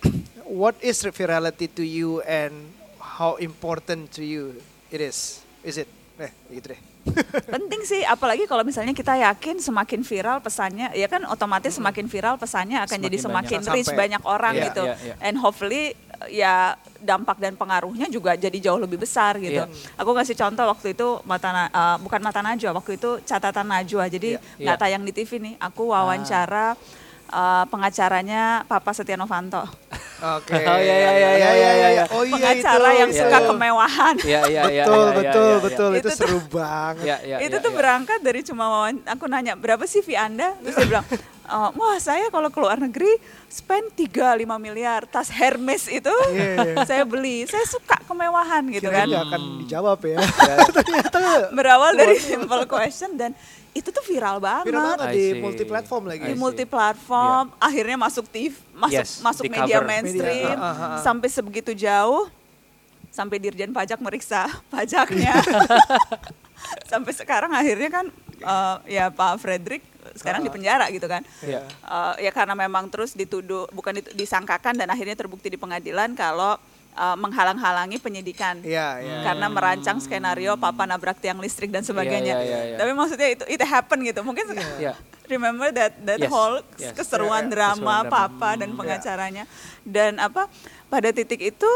[0.61, 2.53] what is virality to you and
[3.01, 4.59] how important to you
[4.93, 5.41] it is?
[5.65, 5.89] Is it?
[6.21, 6.90] Eh, gitu deh.
[7.47, 12.35] Penting sih, apalagi kalau misalnya kita yakin semakin viral pesannya, ya kan otomatis semakin viral
[12.35, 13.75] pesannya akan Semakin jadi semakin banyak.
[13.75, 14.01] reach Sampai.
[14.01, 14.85] banyak orang Iya, gitu.
[14.85, 15.15] iya, iya.
[15.21, 15.85] And hopefully
[16.29, 16.55] ya
[16.97, 19.65] dampak dan pengaruhnya juga jadi jauh lebih besar gitu.
[19.65, 19.73] Iya.
[19.97, 24.05] Aku kasih contoh waktu itu mata eh, bukan mata najwa, waktu itu catatan najwa.
[24.07, 24.83] Jadi Iya, nggak iya.
[24.83, 25.55] tayang di TV nih.
[25.59, 26.77] Aku wawancara
[27.31, 29.63] eh, pengacaranya Papa Setia Novanto.
[30.21, 30.53] Oke.
[30.53, 32.05] Oh, iya, iya, iya, iya, iya, iya.
[32.13, 33.21] Oh iya Pengacara itu, yang itu.
[33.25, 34.15] suka kemewahan.
[34.21, 34.85] Iya iya iya.
[34.85, 35.91] Betul, iya, betul, iya, iya, betul.
[35.91, 36.01] iya.
[36.05, 37.05] Itu, seru banget.
[37.09, 37.37] Iya iya.
[37.41, 37.79] itu iya, tuh iya.
[37.81, 41.07] berangkat dari cuma wawan, aku nanya berapa sih fee anda terus dia bilang
[41.51, 43.11] "Eh, wah saya kalau keluar negeri
[43.51, 46.85] spend 3-5 miliar tas Hermes itu Iya, iya.
[46.87, 50.21] saya beli saya suka kemewahan gitu Kirain kan akan dijawab ya.
[51.57, 53.33] berawal dari simple question dan
[53.71, 54.75] itu tuh viral banget.
[54.75, 55.15] Viral banget.
[55.15, 56.23] Di multi platform lagi.
[56.27, 59.87] di multi platform akhirnya masuk TV masuk Yes, masuk di media cover.
[59.87, 60.57] mainstream.
[60.57, 60.99] Media, ah, ah.
[61.03, 62.27] sampai sebegitu jauh
[63.11, 65.35] sampai dirjen pajak meriksa pajaknya.
[66.93, 68.07] Sampai sekarang akhirnya kan
[68.37, 69.81] eh, ya Pak Frederick
[70.13, 71.25] sekarang di penjara gitu kan.
[71.41, 71.65] Iya.
[71.65, 76.61] Eh, ya karena memang terus dituduh bukan disangkakan dan akhirnya terbukti di pengadilan kalau
[76.93, 79.19] eh, menghalang-halangi penyidikan Iya, iya.
[79.23, 82.35] karena merancang skenario papa nabrak tiang listrik dan sebagainya.
[82.35, 82.77] iya, iya, iya.
[82.77, 84.21] Tapi maksudnya itu it happen gitu.
[84.21, 84.95] Mungkin Iya.
[85.27, 86.91] remember that that Yes, whole yes.
[86.93, 88.29] keseruan Iya, iya, drama keseruan drama.
[88.29, 89.45] papa dan pengacaranya.
[89.83, 90.51] Dan apa
[90.87, 91.71] pada titik itu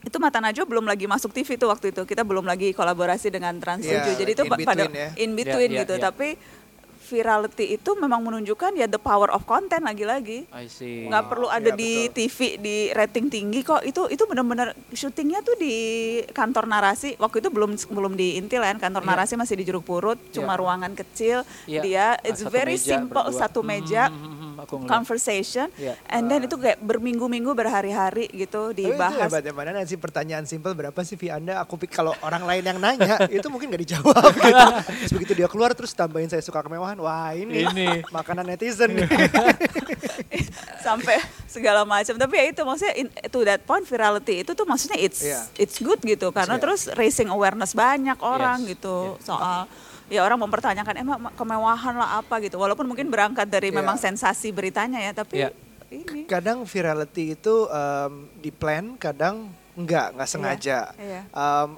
[0.00, 2.02] itu Mata Najwa belum lagi masuk TV tuh waktu itu.
[2.02, 3.92] Kita belum lagi kolaborasi dengan Trans 7.
[4.08, 5.08] Iya, Jadi itu in pa- pada between ya.
[5.16, 5.94] in between Iya, iya, gitu.
[5.94, 6.02] iya.
[6.02, 6.28] Tapi
[7.08, 11.04] virality itu memang menunjukkan ya the power of content lagi-lagi I see.
[11.04, 12.14] nggak perlu ada iya, di betul.
[12.20, 15.74] TV di rating tinggi kok itu itu benar-benar syutingnya tuh di
[16.28, 19.10] kantor narasi waktu itu belum belum di Intil kan kantor Iya.
[19.10, 20.60] narasi masih di Jeruk Purut cuma Iya.
[20.60, 21.80] ruangan kecil Iya.
[21.80, 23.40] dia it's satu very meja simple berdua.
[23.40, 24.90] satu meja Hmm, hmm, hmm, aku ngeliat.
[24.90, 25.94] conversation Iya.
[26.06, 30.44] and then itu kayak berminggu-minggu berhari-hari gitu Tapi itu dibahas hebat ya, mana nanti pertanyaan
[30.44, 31.60] simpel berapa sih fee Anda?
[31.60, 34.64] Aku pikir kalau orang lain yang nanya itu mungkin nggak dijawab gitu.
[35.00, 36.98] Terus begitu dia keluar terus tambahin saya suka kemewahan.
[36.98, 38.02] Wah ini, Ini.
[38.08, 39.08] makanan netizen nih.
[40.78, 44.96] sampai segala macam tapi ya itu maksudnya in, to that point virality itu tuh maksudnya
[44.96, 45.40] it's Iya.
[45.56, 46.62] it's good gitu karena Iya.
[46.62, 49.66] terus raising awareness banyak orang Yes, gitu soal
[50.08, 53.76] ya orang mempertanyakan emang kemewahan lah apa gitu walaupun mungkin berangkat dari Iya.
[53.76, 55.50] memang sensasi beritanya ya tapi Iya.
[55.88, 60.78] ini kadang virality itu em, di plan, kadang enggak, nggak sengaja.
[60.92, 61.70] Em, a-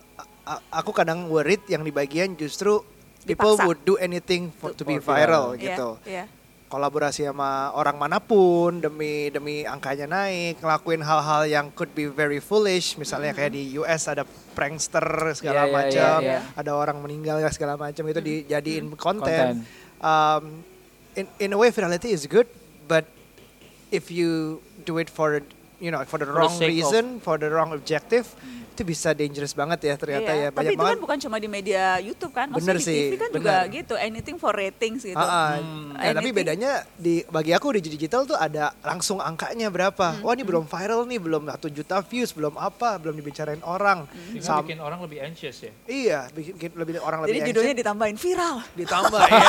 [0.48, 2.82] a- aku kadang worried yang di bagian justru
[3.20, 3.66] people Dipaksa.
[3.66, 5.46] would do anything for, to be viral viral.
[5.52, 5.88] Iya, gitu.
[6.04, 6.24] iya.
[6.70, 12.38] Kolaborasi sama orang mana pun demi demi angkanya naik, ngelakuin hal-hal yang could be very
[12.38, 14.22] foolish, misalnya kayak di US ada
[14.54, 15.02] prankster
[15.34, 16.54] segala iya, macam, iya, iya.
[16.54, 19.18] ada orang meninggal ya segala macam itu dijadiin konten.
[19.18, 19.54] Konten.
[19.98, 20.62] Um,
[21.18, 22.46] in in a way virality is good,
[22.86, 23.02] but
[23.90, 25.42] if you do it for
[25.82, 28.30] you know for the For the wrong sake of- reason, for the wrong objective,
[28.80, 31.02] itu bisa dangerous banget ya ternyata Iya, ya Tapi banyak itu kan banget.
[31.04, 33.74] bukan cuma di media YouTube kan, Bener maksudnya di sih, TV kan juga bener.
[33.76, 35.12] gitu, anything for ratings gitu.
[35.14, 35.50] Ah, ah.
[35.54, 35.92] Hmm.
[35.94, 40.16] Ya, tapi bedanya di bagi aku di digital tuh ada langsung angkanya berapa.
[40.16, 44.08] Hmm, Wah ini belum viral nih, belum satu juta views, belum apa, belum dibicarain orang.
[44.08, 44.40] Hmm.
[44.40, 45.72] Sam- bikin orang lebih anxious ya.
[45.84, 47.84] iya, bikin lebih orang Jadi lebih judulnya anxious.
[47.84, 49.40] ditambahin viral, ditambah ya.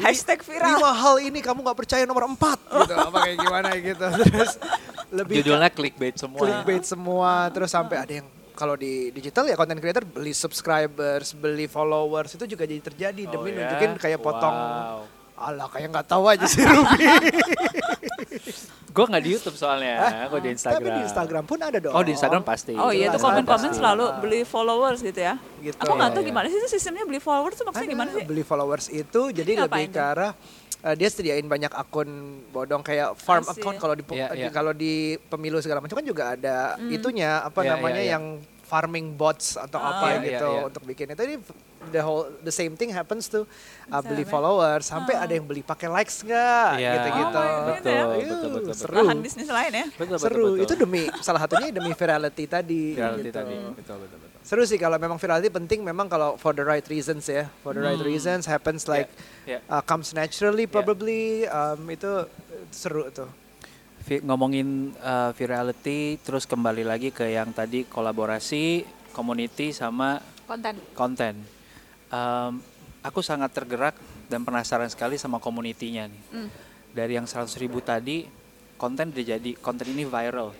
[0.00, 0.68] hashtag viral.
[0.74, 4.04] Lima hal ini kamu nggak percaya nomor empat gitu, apa kayak gimana gitu.
[4.28, 4.52] Terus
[5.08, 6.38] lebih Judulnya clickbait semua.
[6.38, 8.17] clickbait semua, terus sampai ada yang
[8.58, 13.38] kalau di digital ya content creator beli subscribers, beli followers itu juga jadi terjadi Oh
[13.38, 13.70] demi ya?
[13.70, 15.06] nunjukin kayak potong Wow.
[15.38, 17.06] Alah kayak nggak tahu aja sih Ruby.
[18.96, 20.82] Gue nggak di YouTube soalnya, gue di Instagram.
[20.82, 21.94] Tapi di Instagram pun ada dong.
[21.94, 22.74] Oh di Instagram pasti.
[22.74, 25.38] Oh iya tuh komen-komen selalu beli followers gitu ya.
[25.62, 25.78] Gitu.
[25.78, 26.30] Aku nggak tahu Iya, iya.
[26.34, 28.24] gimana sih itu sistemnya beli followers tuh maksudnya Ada, gimana sih?
[28.26, 30.32] Beli followers itu jadi ngapain lebih ke arah
[30.80, 32.08] eh, dia sediain banyak akun
[32.48, 33.52] bodong kayak farm see.
[33.52, 34.48] account kalau di di- iya.
[34.48, 36.90] kalau di pemilu segala macam kan juga ada Hmm.
[36.90, 38.12] itunya apa Iya, namanya iya, iya.
[38.14, 38.24] yang
[38.68, 39.88] farming bots atau Oh.
[39.88, 40.68] apa Iya, gitu iya, iya.
[40.68, 41.36] untuk bikin itu ini
[41.88, 43.48] the whole the same thing happens to
[43.88, 46.90] uh, beli followers sampai ada yang beli pakai likes nggak Iya.
[46.94, 47.38] gitu-gitu.
[47.40, 47.66] Oh God.
[47.72, 47.96] Betul, ya.
[47.96, 48.74] Iya, betul, betul, betul.
[48.76, 48.94] seru.
[49.00, 49.86] Lahan bisnis lain ya.
[49.90, 50.44] Betul, betul, Seru.
[50.52, 50.62] betul.
[50.62, 52.82] Itu demi salah satunya demi virality tadi.
[52.92, 53.34] Reality gitu.
[53.34, 53.56] tadi.
[53.72, 54.36] Betul, betul, betul.
[54.44, 57.48] Seru sih kalau memang virality penting memang kalau for the right reasons ya.
[57.60, 58.04] For the right Hmm.
[58.06, 59.08] reasons happens like
[59.44, 59.64] Yeah.
[59.66, 62.28] uh, comes naturally probably um, itu uh,
[62.70, 63.28] seru tuh.
[64.08, 68.80] Vi- ngomongin uh, virality, terus kembali lagi ke yang tadi kolaborasi,
[69.12, 70.16] community sama
[70.48, 70.80] Konten.
[70.96, 71.34] konten.
[72.08, 72.64] Um,
[73.04, 73.92] aku sangat tergerak
[74.32, 76.22] dan penasaran sekali sama komunitinya nih.
[76.32, 76.48] Hmm.
[76.96, 78.24] Dari yang 100 ribu tadi,
[78.80, 80.56] konten udah jadi konten ini viral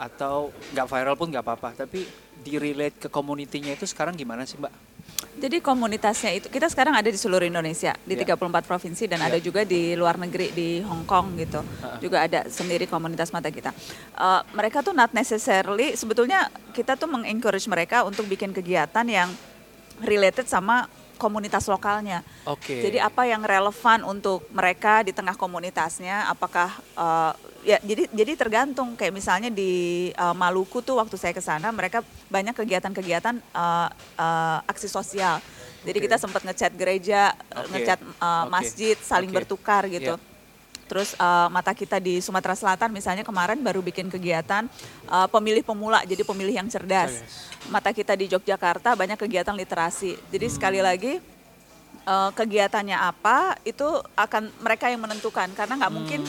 [0.00, 2.08] atau nggak viral pun nggak apa-apa, tapi
[2.40, 4.72] di relate ke komunitinya itu sekarang gimana sih mbak?
[5.36, 8.40] Jadi komunitasnya itu kita sekarang ada di seluruh Indonesia di Yeah.
[8.40, 9.28] 34 provinsi dan Yeah.
[9.28, 11.60] ada juga di luar negeri di Hong Kong gitu.
[12.00, 13.68] Juga ada sendiri komunitas mata kita.
[14.16, 19.28] Eh, mereka tuh not necessarily sebetulnya kita tuh mengencourage mereka untuk bikin kegiatan yang
[20.00, 22.20] related sama komunitas lokalnya.
[22.44, 22.84] Oke.
[22.84, 26.30] Jadi apa yang relevan untuk mereka di tengah komunitasnya?
[26.30, 27.32] Apakah eh,
[27.66, 32.04] ya jadi jadi tergantung kayak misalnya di eh, Maluku tuh waktu saya ke sana mereka
[32.28, 33.88] banyak kegiatan-kegiatan eh,
[34.20, 35.40] eh, aksi sosial.
[35.82, 36.04] Jadi Oke.
[36.06, 37.68] kita sempat ngecat gereja, Oke.
[37.74, 38.50] ngecat eh, Oke.
[38.52, 39.36] masjid, saling Oke.
[39.42, 40.14] bertukar gitu.
[40.14, 40.35] Iya.
[40.86, 44.66] Terus eh, mata kita di Sumatera Selatan misalnya kemarin baru bikin kegiatan
[45.06, 47.22] eh, pemilih pemula, jadi pemilih yang cerdas.
[47.70, 50.14] Mata kita di Yogyakarta banyak kegiatan literasi.
[50.30, 51.18] Jadi sekali lagi
[52.06, 56.20] eh, kegiatannya apa itu akan mereka yang menentukan karena nggak mungkin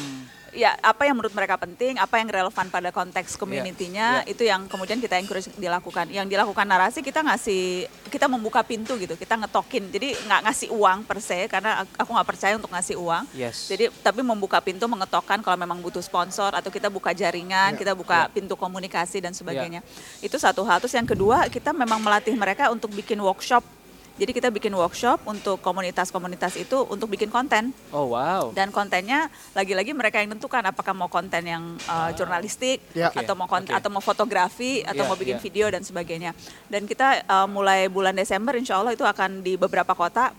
[0.58, 4.32] ya apa yang menurut mereka penting, apa yang relevan pada konteks community-nya iya.
[4.34, 6.10] itu yang kemudian kita encourage dilakukan.
[6.10, 9.93] Yang dilakukan narasi kita ngasih kita membuka pintu gitu, kita ngetokin.
[9.93, 13.24] Jadi nggak ngasih uang per se karena ak- aku nggak percaya untuk ngasih uang.
[13.38, 13.70] Yes.
[13.70, 17.93] Jadi tapi membuka pintu mengetokkan kalau memang butuh sponsor atau kita buka jaringan, Ya, kita
[17.93, 18.34] buka ya.
[18.34, 19.86] pintu komunikasi dan sebagainya.
[20.26, 20.82] Itu satu hal.
[20.82, 23.76] Terus yang kedua kita memang melatih mereka untuk bikin workshop.
[24.17, 28.49] Jadi kita bikin workshop untuk komunitas-komunitas itu untuk bikin konten Oh wow.
[28.49, 33.13] dan kontennya lagi-lagi mereka yang tentukan apakah mau konten yang uh, jurnalistik Ya.
[33.13, 33.73] atau mau kont- Oke.
[33.73, 35.41] atau mau fotografi atau Ya, mau bikin ya.
[35.41, 36.34] video dan sebagainya.
[36.65, 40.34] Dan kita uh, mulai bulan Desember insya Allah itu akan di beberapa kota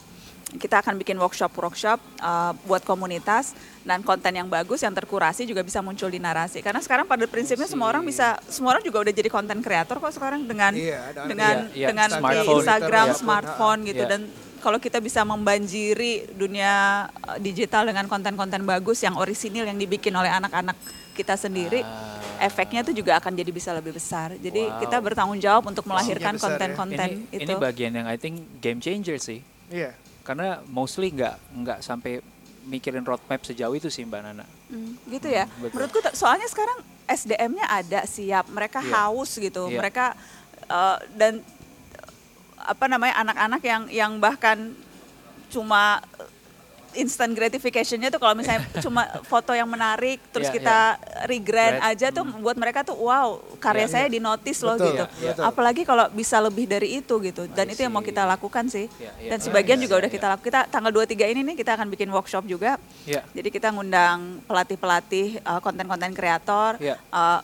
[0.57, 3.53] kita akan bikin workshop-workshop uh, buat komunitas
[3.85, 6.65] dan konten yang bagus yang terkurasi juga bisa muncul di narasi.
[6.65, 10.09] Karena sekarang pada prinsipnya semua orang bisa semua orang juga udah jadi konten kreator kok
[10.09, 12.57] sekarang dengan Iya, dengan Iya, iya, dengan di smartphone.
[12.57, 14.13] Instagram, Twitter, smartphone gitu Iya.
[14.17, 14.21] dan
[14.59, 16.73] kalau kita bisa membanjiri dunia
[17.13, 20.75] uh, digital dengan konten-konten bagus yang orisinil yang dibikin oleh anak-anak
[21.13, 22.17] kita sendiri, Ah.
[22.41, 24.33] efeknya itu juga akan jadi bisa lebih besar.
[24.33, 24.81] Jadi Wow.
[24.81, 26.41] kita bertanggung jawab untuk melahirkan ya.
[26.41, 27.51] konten-konten ini, itu.
[27.51, 29.45] ini bagian yang I think game changer sih.
[29.69, 29.93] Iya.
[30.29, 32.21] Karena mostly nggak nggak sampai
[32.69, 34.45] mikirin roadmap sejauh itu sih Mbak Nana.
[34.69, 35.49] Hmm, gitu ya.
[35.57, 35.73] betul.
[35.81, 39.09] Menurutku soalnya sekarang SDM-nya ada siap, mereka Iya.
[39.09, 39.81] haus gitu, Iya.
[39.81, 40.13] mereka
[40.69, 41.41] uh, dan
[42.61, 44.77] apa namanya anak-anak yang yang bahkan
[45.49, 46.05] cuma
[46.99, 50.79] instant gratification-nya tuh kalau misalnya cuma foto yang menarik terus Iya, kita
[51.29, 54.87] regrand Red, aja tuh buat mereka tuh wow karya Iya, saya di notice loh Betul,
[54.91, 55.05] gitu.
[55.23, 55.45] iya, betul.
[55.47, 57.47] Apalagi kalau bisa lebih dari itu gitu.
[57.47, 58.91] Dan I itu yang mau kita lakukan sih.
[58.99, 59.31] Iya, iya.
[59.35, 60.17] Dan Iya, sebagian iya, juga iya, udah iya.
[60.19, 60.47] kita lakukan.
[60.49, 62.81] Kita tanggal 23 ini nih kita akan bikin workshop juga.
[63.05, 63.23] Iya.
[63.37, 66.81] Jadi kita ngundang pelatih-pelatih uh, konten-konten kreator.
[66.81, 66.97] Iya.
[67.13, 67.41] Uh,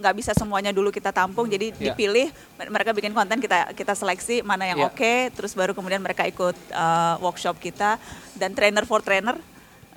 [0.00, 1.92] nggak bisa semuanya dulu kita tampung, jadi Iya.
[1.92, 2.32] dipilih
[2.72, 4.88] mereka bikin konten kita kita seleksi mana yang Iya.
[4.88, 8.00] oke, terus baru kemudian mereka ikut uh, workshop kita
[8.34, 9.36] dan trainer for trainer.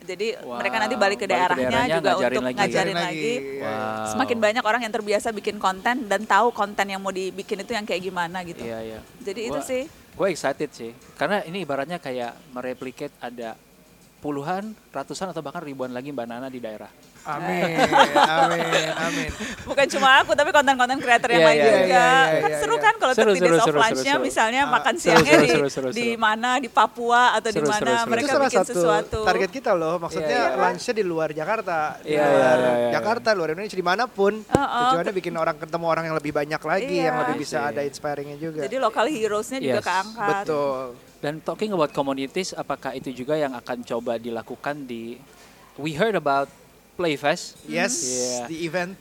[0.03, 2.57] Jadi Wow, mereka nanti balik ke balik ke daerahnya, daerahnya, juga ngajarin untuk lagi.
[2.59, 3.07] ngajarin lagi.
[3.07, 3.33] lagi.
[3.63, 4.03] Wow.
[4.11, 7.87] Semakin banyak orang yang terbiasa bikin konten dan tahu konten yang mau dibikin itu yang
[7.87, 8.67] kayak gimana gitu.
[8.67, 8.99] Iya iya.
[9.23, 9.87] Jadi itu sih.
[10.13, 13.55] Gue excited sih, karena ini ibaratnya kayak mereplicate ada
[14.19, 16.91] puluhan, ratusan atau bahkan ribuan lagi Mbak Nana di daerah.
[17.23, 17.79] Amin,
[18.13, 19.29] amin, amin.
[19.63, 21.87] Bukan cuma aku tapi konten-konten kreator yang Iya, lain iya, juga.
[21.87, 25.41] iya, Kan seru kan kalau Seru, 30 seru, of lunch-nya misalnya Ah, makan siangnya seru,
[25.41, 26.19] di, seru, seru, di seru.
[26.19, 28.11] mana di Papua atau di mana seru, seru.
[28.11, 29.19] mereka bikin satu sesuatu.
[29.23, 29.95] target kita loh.
[29.97, 30.59] Maksudnya iya.
[30.59, 32.57] lunchnya di luar Jakarta, di luar.
[32.91, 34.33] Jakarta, luar Indonesia di mana pun.
[34.43, 37.71] Uh, uh, Tujuannya bikin orang ketemu orang yang lebih banyak lagi, yang lebih bisa Iya.
[37.71, 38.59] ada inspiringnya juga.
[38.67, 40.43] Jadi lokal heroes-nya juga keangkat.
[40.43, 40.83] Betul.
[41.17, 45.15] Dan talking about communities, apakah itu juga yang akan coba dilakukan di
[45.73, 46.51] We heard about
[46.93, 47.57] Playfest.
[47.65, 48.45] Yes, Iya.
[48.47, 48.97] di event.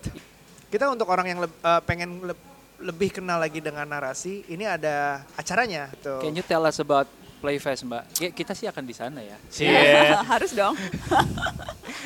[0.66, 5.22] Kita untuk orang yang leb- eh, pengen leb- lebih kenal lagi dengan narasi, ini ada
[5.32, 5.86] acaranya.
[5.92, 6.18] Gitu.
[6.20, 7.06] Can you tell us about
[7.38, 8.02] Playfest, Mbak?
[8.18, 9.34] Ya, kita sih akan di sana ya.
[10.32, 10.74] Harus dong.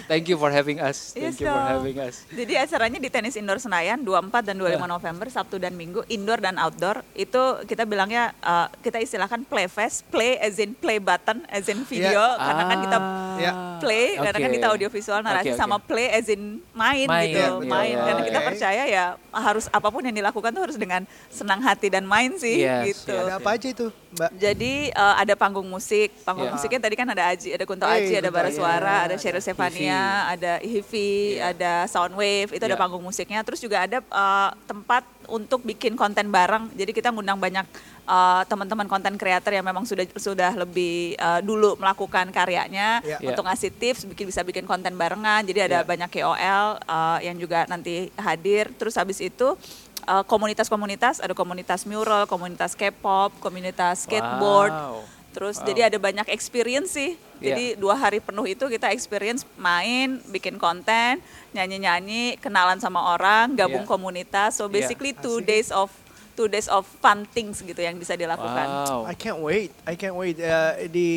[0.06, 1.12] Thank you for having us.
[1.12, 2.22] Yes, Thank you for having us.
[2.28, 4.88] Jadi acaranya di tenis indoor Senayan 24 dan 25 Ah.
[4.88, 7.00] November Sabtu dan Minggu indoor dan outdoor.
[7.12, 11.82] Itu kita bilangnya uh, kita istilahkan play fest, play as in play button as in
[11.82, 12.98] video karena kan kita
[13.38, 13.52] Ya.
[13.76, 15.60] play karena kan kita audiovisual narasi Oke, oke.
[15.60, 18.46] sama play as in main, Main, gitu, iya, main iya, karena kita iya.
[18.48, 22.64] percaya ya harus apa pun yang dilakukan tuh harus dengan senang hati dan main sih
[22.64, 23.12] Yes, gitu.
[23.12, 23.28] yes.
[23.28, 24.30] Ada apa aja itu, Mbak?
[24.36, 26.54] Jadi eh, ada panggung musik, panggung Iya.
[26.56, 28.48] musiknya tadi kan ada Aji, ada Kunto Hey, Aji, ada Bara.
[28.48, 31.52] Suara, Iya, ada ada Sheryl Stefania, ada Hivi, Iya.
[31.52, 32.80] ada Soundwave, itu ada Iya.
[32.80, 33.40] panggung musiknya.
[33.44, 36.70] Terus juga ada eh, tempat untuk bikin konten bareng.
[36.72, 37.66] Jadi kita ngundang banyak
[38.06, 43.18] eh, teman-teman konten creator yang memang sudah sudah lebih eh, dulu melakukan karyanya Iya.
[43.18, 43.28] Iya.
[43.28, 45.42] untuk ngasih tips, bikin bisa bikin konten barengan.
[45.42, 45.86] Jadi ada Iya.
[45.86, 48.70] banyak KOL eh, yang juga nanti hadir.
[48.72, 49.58] Terus habis itu
[50.06, 54.70] eh, komunitas-komunitas, ada komunitas mural, komunitas K-pop, komunitas skateboard.
[54.70, 55.02] Wow.
[55.34, 55.66] Terus Wow.
[55.66, 57.12] jadi ada banyak experience sih.
[57.36, 57.76] Jadi Iya.
[57.76, 61.20] dua hari penuh itu kita experience main, bikin konten,
[61.52, 63.90] nyanyi-nyanyi, kenalan sama orang, gabung Iya.
[63.90, 64.56] komunitas.
[64.56, 64.72] So Iya.
[64.80, 65.44] basically two Asik.
[65.44, 65.90] days of
[66.36, 68.68] two days of fun things gitu yang bisa dilakukan.
[68.68, 69.08] Wow.
[69.08, 70.36] I can't wait, I can't wait.
[70.36, 71.08] Eh, di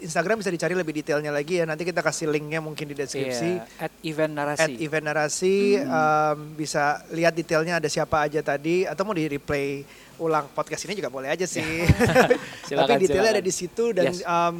[0.00, 1.68] Instagram bisa dicari lebih detailnya lagi ya.
[1.68, 3.50] Nanti kita kasih linknya mungkin di deskripsi.
[3.60, 4.62] Iya, at event narasi.
[4.64, 9.84] At event narasi em, bisa lihat detailnya ada siapa aja tadi atau mau di replay
[10.16, 11.84] ulang podcast ini juga boleh aja sih.
[12.68, 13.36] Silakan, Tapi detailnya silakan.
[13.36, 14.24] ada di situ dan Yes.
[14.24, 14.56] um,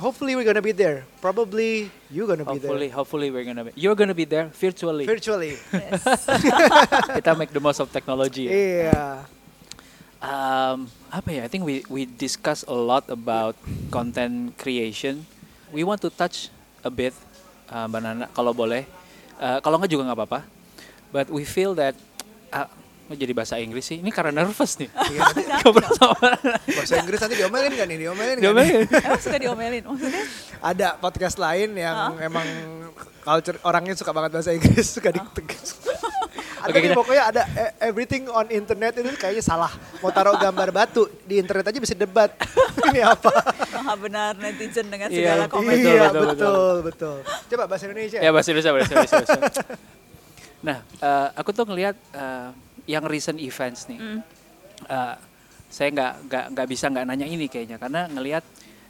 [0.00, 1.04] hopefully we're gonna be there.
[1.20, 2.96] Probably you gonna be Hopefully, there.
[2.96, 3.72] hopefully we're gonna be.
[3.76, 5.04] You're gonna be there virtually.
[5.06, 5.54] Virtually.
[5.70, 6.02] Yes.
[7.20, 8.48] Kita make the most of technology.
[8.48, 8.52] ya.
[8.52, 9.02] Iya.
[10.20, 11.42] Um, apa ya?
[11.44, 13.56] I think we we discuss a lot about
[13.88, 15.24] content creation.
[15.72, 16.50] We want to touch
[16.82, 17.14] a bit,
[17.70, 18.84] uh, Mbak Nana, kalau boleh.
[19.40, 20.40] Uh, kalau nggak juga nggak apa-apa.
[21.10, 21.96] But we feel that
[22.52, 22.68] uh,
[23.10, 23.98] mau jadi bahasa Inggris sih.
[23.98, 24.86] Ini karena nervous nih.
[25.10, 25.26] Iya,
[25.60, 26.30] Ngobrol sama
[26.70, 27.98] bahasa Inggris nanti diomelin kan nih?
[27.98, 28.36] Diomelin?
[28.38, 28.86] Diomelin.
[28.86, 30.22] Emang suka diomelin maksudnya?
[30.62, 32.46] Ada podcast lain yang emang
[33.20, 35.74] culture orangnya suka banget bahasa Inggris, suka ditegas.
[36.60, 39.72] Ada nih, kita- pokoknya ada e- everything on internet itu kayaknya salah.
[39.98, 42.28] Mau taruh gambar batu di internet aja bisa debat.
[42.86, 43.32] Ini apa?
[43.72, 45.72] Maha benar netizen dengan Iya, segala betul, komen.
[45.72, 47.16] betul, iya, betul, betul, betul,
[47.48, 48.18] Coba bahasa Indonesia.
[48.20, 49.16] ya bahasa Indonesia, bahasa Indonesia.
[49.16, 49.64] bahasa Indonesia.
[50.60, 52.48] Nah, eh, aku tuh ngelihat eh,
[52.90, 53.98] yang recent events nih.
[54.02, 54.20] Hmm.
[54.90, 55.16] Eh,
[55.70, 58.42] saya nggak nggak nggak bisa nggak nanya ini kayaknya karena ngelihat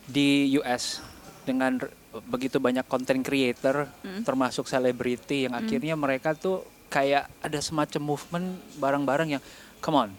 [0.08, 1.04] di US
[1.44, 1.76] dengan
[2.24, 3.84] begitu banyak content creator
[4.24, 8.46] termasuk selebriti yang akhirnya mereka tuh kayak ada semacam movement
[8.80, 9.42] barang-barang yang
[9.78, 10.10] come on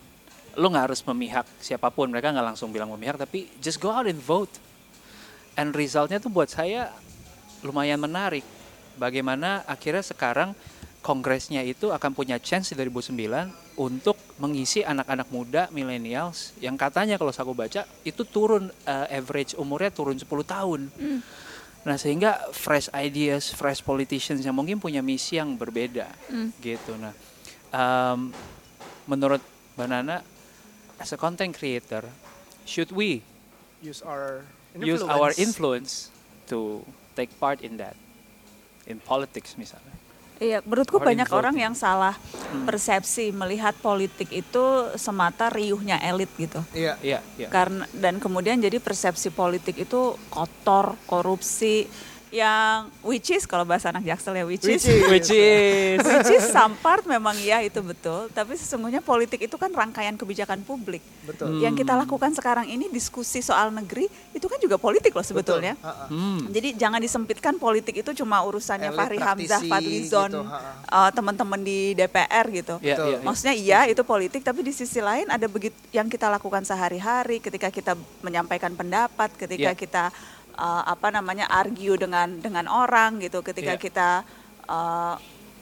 [0.60, 2.12] lu nggak harus memihak siapa pun.
[2.12, 4.52] Mereka nggak langsung bilang memihak tapi just go out and vote.
[5.56, 6.92] And resultnya tuh buat saya
[7.64, 8.44] lumayan menarik.
[9.00, 10.52] Bagaimana akhirnya sekarang
[11.02, 13.18] kongresnya itu akan punya chance di 2009
[13.82, 19.90] untuk mengisi anak-anak muda millennials yang katanya kalau aku baca itu turun eh, average umurnya
[19.90, 20.82] turun 10 tahun.
[21.82, 26.14] Nah, sehingga fresh ideas, fresh politicians yang mungkin punya misi yang berbeda
[26.62, 26.94] gitu.
[26.94, 27.10] Nah,
[27.74, 28.30] em,
[29.10, 29.42] menurut
[29.74, 30.22] Mbak Nana
[31.02, 32.06] as a content creator,
[32.70, 33.26] should we
[33.82, 34.46] Use our
[34.78, 36.14] use our influence
[36.54, 36.86] to
[37.18, 37.98] take part in that
[38.86, 40.01] in politics misalnya
[40.42, 41.66] Iya, menurutku Or banyak orang voting.
[41.70, 42.18] yang salah
[42.50, 42.66] Hmm.
[42.66, 44.64] persepsi melihat politik itu
[44.98, 46.66] semata riuhnya elit gitu.
[46.74, 46.98] Iya.
[47.00, 51.86] iya iya Karena dan kemudian jadi persepsi politik itu kotor, korupsi
[52.32, 56.00] yang which is kalau bahasa anak Jaksel ya which is Which is.
[56.00, 60.64] which is some part memang iya itu betul, tapi sesungguhnya politik itu kan rangkaian kebijakan
[60.64, 61.04] publik.
[61.28, 61.60] Betul.
[61.60, 65.76] Yang kita lakukan sekarang ini diskusi soal negeri itu kan juga politik loh sebetulnya.
[65.76, 65.92] Betul.
[65.92, 66.06] Ha-ha.
[66.08, 66.40] Hmm.
[66.48, 70.42] Jadi jangan disempitkan politik itu cuma urusannya Elit, Fahri Hamzah, Fadlizon, gitu,
[70.88, 72.76] uh, teman-teman di DPR gitu.
[72.80, 73.08] Iya, Betul.
[73.12, 73.26] iya, iya.
[73.28, 77.68] Maksudnya iya itu politik, tapi di sisi lain ada begitu yang kita lakukan sehari-hari ketika
[77.68, 79.76] kita menyampaikan pendapat, ketika Iya.
[79.76, 80.04] kita
[80.56, 83.82] uh, apa namanya argue dengan dengan orang gitu, ketika Iya.
[83.82, 84.10] kita
[84.68, 85.16] uh,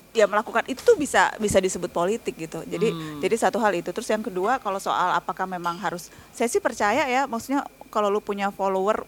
[0.09, 2.65] ya melakukan itu bisa bisa disebut politik gitu.
[2.65, 3.21] Jadi Hmm.
[3.21, 3.93] jadi satu hal itu.
[3.93, 7.61] Terus yang kedua kalau soal apakah memang harus saya sih percaya ya, maksudnya
[7.93, 9.05] kalau lu punya follower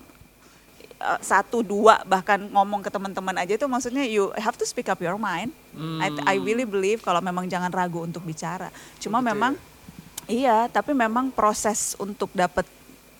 [1.01, 5.01] uh, satu dua bahkan ngomong ke teman-teman aja itu maksudnya you have to speak up
[5.01, 5.49] your mind.
[5.73, 8.69] I, I really believe kalau memang jangan ragu untuk bicara.
[9.01, 9.53] Cuma Begitu memang
[10.29, 12.63] iya, tapi memang proses untuk dapat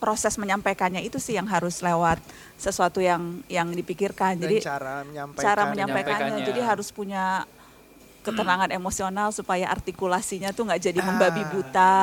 [0.01, 2.17] proses menyampaikannya itu sih yang harus lewat
[2.57, 4.41] sesuatu yang yang dipikirkan.
[4.41, 5.45] Dan Jadi cara menyampaikan.
[5.45, 6.41] cara menyampaikannya.
[6.41, 7.45] jadi harus punya
[8.21, 11.97] ketenangan emosional supaya artikulasinya tuh nggak jadi membabi Ah, buta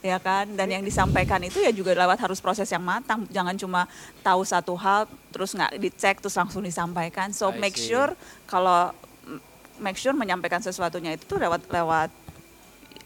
[0.00, 0.48] ya kan?
[0.48, 3.28] Dan yang disampaikan itu ya juga lewat harus proses yang matang.
[3.28, 3.84] Jangan cuma
[4.24, 7.36] tahu satu hal terus nggak dicek terus langsung disampaikan.
[7.36, 7.92] So I make see.
[7.92, 8.16] sure
[8.48, 8.96] kalau
[9.76, 12.10] make sure menyampaikan sesuatunya itu tuh lewat lewat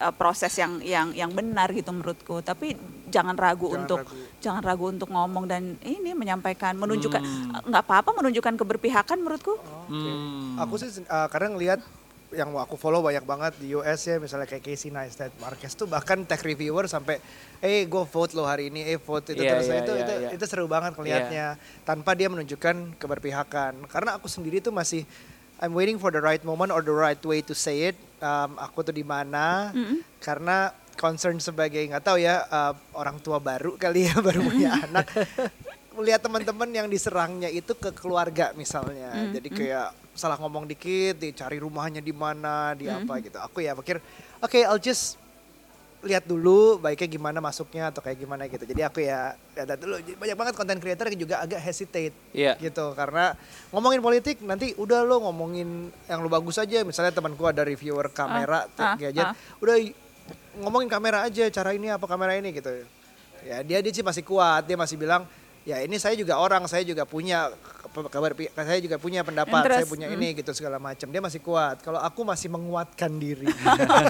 [0.06, 2.46] uh, proses yang yang yang benar gitu menurutku.
[2.46, 2.78] Tapi
[3.16, 4.16] jangan ragu Jangan untuk ragu.
[4.38, 7.64] jangan ragu untuk ngomong dan ini menyampaikan menunjukkan Hmm.
[7.64, 9.56] nggak apa-apa menunjukkan keberpihakan menurutku
[9.86, 10.58] Hmm.
[10.58, 11.80] Aku sih uh, kadang ngelihat
[12.28, 16.20] yang aku follow banyak banget di US ya misalnya kayak Casey Neistat Marquez tuh bahkan
[16.20, 17.22] tech reviewer sampai
[17.60, 20.12] eh gue vote lo hari ini eh vote itu Iya, terus iya, itu iya, itu
[20.20, 20.28] iya.
[20.34, 21.46] itu seru banget ngelihatnya
[21.82, 25.06] tanpa dia menunjukkan keberpihakan karena aku sendiri tuh masih
[25.56, 28.80] I'm waiting for the right moment or the right way to say it Um, aku
[28.80, 29.76] tuh di mana
[30.18, 35.06] karena concern sebagai nggak tahu ya uh, orang tua baru kali ya baru punya anak
[35.96, 39.32] melihat teman-teman yang diserangnya itu ke keluarga misalnya.
[39.32, 43.40] Jadi kayak salah ngomong dikit, dicari rumahnya di mana, di apa gitu.
[43.40, 44.04] Aku ya pikir,
[44.44, 45.16] oke, I'll just
[46.04, 48.68] lihat dulu baiknya gimana masuknya atau kayak gimana gitu.
[48.68, 49.96] Jadi aku ya lihat dulu.
[50.20, 52.60] Banyak banget konten creator yang juga agak hesitate Iya.
[52.60, 53.32] gitu karena
[53.72, 56.84] ngomongin politik nanti udah lo ngomongin yang lo bagus aja.
[56.84, 59.34] Misalnya temanku ada reviewer kamera, Ah, tech gadget, ah.
[59.64, 59.80] udah
[60.60, 62.70] ngomongin kamera aja cara ini apa kamera ini gitu.
[63.46, 65.28] Ya dia dia sih masih kuat, dia masih bilang
[65.66, 67.50] ya ini saya juga orang, saya juga punya
[67.96, 70.16] kabar saya juga punya pendapat, saya Interest, punya hmm.
[70.20, 71.08] ini gitu segala macam.
[71.08, 71.80] Dia masih kuat.
[71.80, 73.48] Kalau aku masih menguatkan diri.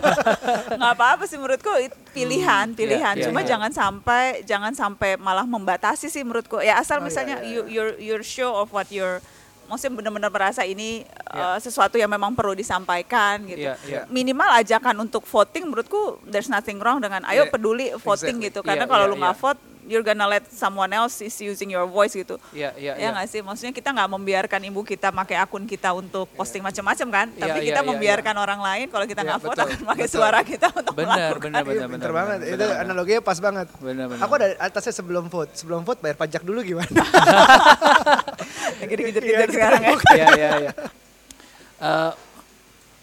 [0.78, 1.70] nggak apa-apa sih menurutku
[2.10, 3.48] pilihan pilihan iya, cuma iya.
[3.54, 7.60] jangan sampai jangan sampai malah membatasi sih menurutku ya asal Oh, iya, misalnya iya, you
[7.68, 9.20] your your show of what your
[9.66, 11.56] maksudnya benar-benar merasa ini Iya.
[11.56, 14.02] uh, sesuatu yang memang perlu disampaikan gitu Iya, iya.
[14.08, 18.46] minimal ajakan untuk voting menurutku there's nothing wrong dengan ayo Iya, peduli voting exactly.
[18.48, 19.42] gitu karena Iya, kalau iya, lu nggak iya.
[19.42, 23.26] vote you're gonna let someone else is using your voice gitu Iya, iya, ya nggak
[23.30, 27.40] sih maksudnya kita nggak membiarkan ibu kita pakai akun kita untuk posting macam-macam kan Iya,
[27.40, 30.06] tapi iya, kita iya, membiarkan orang lain kalau kita Iya, nggak vote betul, akan pakai
[30.06, 30.16] betul.
[30.18, 32.38] suara kita untuk Benar, melakukan benar, Iya, benar, benar, banget.
[32.42, 32.82] benar, Itu benar.
[32.82, 33.66] analoginya pas banget.
[33.78, 34.22] Benar, benar.
[34.26, 35.50] Aku ada atasnya sebelum vote.
[35.54, 36.90] Sebelum vote bayar pajak dulu gimana?
[38.82, 39.92] Lagi dikejar-kejar sekarang ya.
[40.12, 40.72] Iya, iya, iya.
[41.76, 42.12] Eh,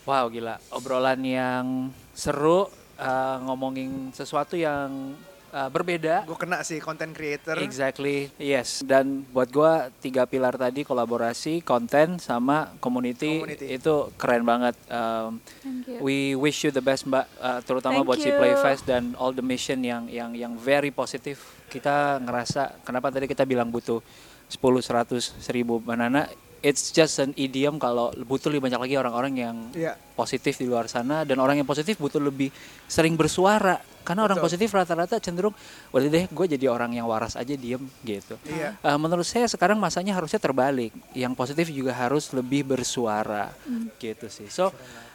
[0.03, 0.55] wow, gila.
[0.69, 1.65] Obrolan yang
[2.11, 2.67] seru,
[2.97, 5.13] eh, ngomongin sesuatu yang
[5.53, 6.25] eh, berbeda.
[6.25, 7.55] Gue kena sih content creator.
[7.57, 8.81] Exactly, yes.
[8.81, 13.67] Dan buat gua tiga pilar tadi kolaborasi, konten, sama community, Community.
[13.71, 14.73] itu keren banget.
[14.87, 15.97] Um, Thank you.
[16.01, 18.35] we wish you the best mbak, uh, terutama Thank buat si you.
[18.35, 21.39] Playfest dan all the mission yang yang yang very positif.
[21.65, 24.01] Kita ngerasa kenapa tadi kita bilang butuh
[24.47, 25.45] 10, 100, 1000
[25.79, 26.25] banana.
[26.59, 29.99] It's just an idiom kalau butuh lebih banyak lagi orang-orang yang Iya.
[30.15, 32.55] positif di luar sana dan orang yang positif butuh lebih
[32.87, 34.47] sering bersuara karena orang Betul.
[34.51, 35.55] positif rata-rata cenderung
[35.95, 38.35] udah deh gue jadi orang yang waras aja diem gitu.
[38.45, 38.75] Iya.
[38.77, 40.91] Eh, menurut saya sekarang masanya harusnya terbalik.
[41.15, 43.55] Yang positif juga harus lebih bersuara
[43.97, 44.51] gitu sih.
[44.51, 44.69] So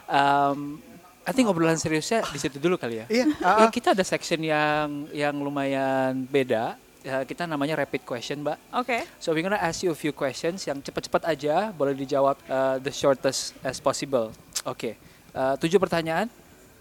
[0.09, 0.80] um,
[1.28, 3.07] I think obrolan seriusnya di situ dulu kali ya.
[3.12, 3.26] Iya.
[3.28, 3.70] Ya, ah, ah.
[3.70, 6.80] kita ada section yang yang lumayan beda.
[7.07, 8.59] Ya, kita namanya rapid question, Mbak.
[8.74, 9.07] Oke.
[9.22, 12.91] So we're gonna ask you a few questions yang cepat-cepat aja, boleh dijawab uh, the
[12.91, 14.34] shortest as possible.
[14.66, 14.99] Oke,
[15.39, 16.26] Uh, tujuh pertanyaan,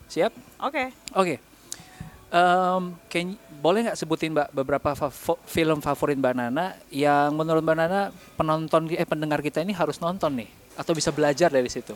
[0.07, 0.31] siap?
[0.63, 0.89] Oke.
[1.13, 1.35] Oke.
[2.27, 7.75] Um, can- boleh nggak sebutin Mbak beberapa favo- film favorit Mbak Nana yang menurut Mbak
[7.75, 8.01] Nana
[8.35, 11.95] penonton eh pendengar kita ini harus nonton nih atau bisa belajar dari situ?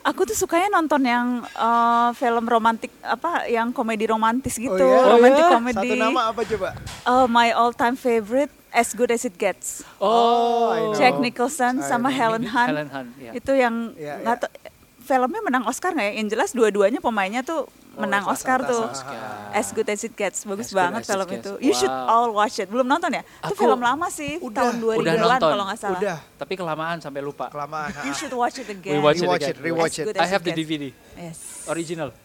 [0.00, 5.02] Aku tuh sukanya nonton yang eh, film romantik apa yang komedi romantis gitu, iya?
[5.02, 5.50] Oh, romantic iya?
[5.50, 5.88] comedy.
[5.90, 6.68] Satu nama apa coba?
[7.04, 9.82] Oh, my all time favorite As Good as It Gets.
[9.98, 10.94] Oh, I know.
[10.94, 12.14] Jack Nicholson I sama know.
[12.14, 12.70] Helen Hunt.
[12.70, 13.32] Helen Hunt, ya.
[13.32, 14.42] Itu yang Iya, nggak iya.
[14.42, 14.54] tau-
[15.02, 16.14] filmnya menang Oscar nggak ya?
[16.14, 18.84] Yang jelas dua-duanya pemainnya tuh menang salah Oscar tuh.
[18.86, 19.14] satu.
[19.50, 21.52] As Good as It Gets, bagus As Good banget as film itu.
[21.58, 22.06] You should Wow.
[22.06, 22.68] all watch it.
[22.68, 23.22] Belum nonton ya?
[23.22, 25.50] itu Aku film lama sih, udah- tahun 2000-an nonton.
[25.50, 25.98] kalau nggak salah.
[25.98, 27.48] Udah Tapi kelamaan sampai lupa.
[27.48, 27.90] kelamaan.
[28.02, 28.92] You should watch it again.
[28.92, 29.54] We watch it Rewatch again.
[29.54, 30.06] it, rewatch it.
[30.14, 30.52] I have the.
[30.52, 31.64] DVD Yes.
[31.66, 32.12] original.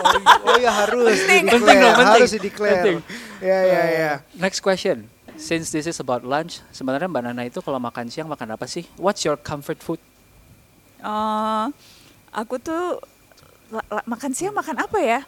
[0.00, 1.44] Oh, iya- oh ya harus Penting.
[1.46, 2.20] dong, penting.
[2.20, 2.72] harus di declare.
[2.74, 2.98] Penting.
[3.38, 4.12] Ya ya ya.
[4.34, 5.08] Next question.
[5.36, 8.88] Since this is about lunch, sebenarnya Mbak Nana itu kalau makan siang makan apa sih?
[8.96, 10.00] What's your comfort food?
[10.98, 11.64] Eh,
[12.30, 13.00] aku tuh
[14.04, 15.20] makan siang makan apa ya?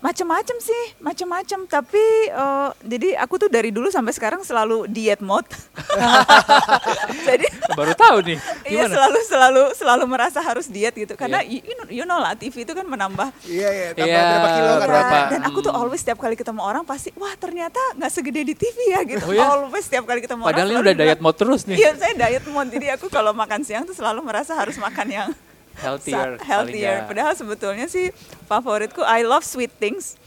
[0.00, 1.68] Macem-macem sih, macem-macem.
[1.68, 5.44] Tapi eh, jadi aku tuh dari dulu sampai sekarang selalu diet mode.
[7.28, 7.44] jadi
[7.76, 8.38] Baru tahu nih.
[8.64, 8.94] iya Gimana?
[8.96, 11.12] selalu selalu selalu merasa harus diet gitu.
[11.14, 11.52] Karena Iya.
[11.52, 13.28] you, you know, you know lah TV itu kan menambah.
[13.44, 13.88] Iya iya.
[13.92, 14.88] Tambah Iya, berapa kilo kan?
[14.88, 15.16] berapa?
[15.28, 15.80] Dan aku tuh Hmm.
[15.84, 19.20] always setiap kali ketemu orang pasti, wah ternyata nggak segede di TV ya gitu.
[19.22, 19.44] Oh ya?
[19.52, 20.80] Always setiap kali ketemu Padahal ini orang.
[20.80, 21.76] udah selalu diet bilang, mode terus nih.
[21.76, 22.70] Iya saya diet mode.
[22.72, 25.28] Jadi aku kalau makan siang tuh selalu merasa harus makan yang
[25.76, 26.40] Healthier.
[26.40, 27.06] Healthier.
[27.06, 28.10] Padahal sebetulnya sih
[28.44, 30.18] favoritku I love sweet things.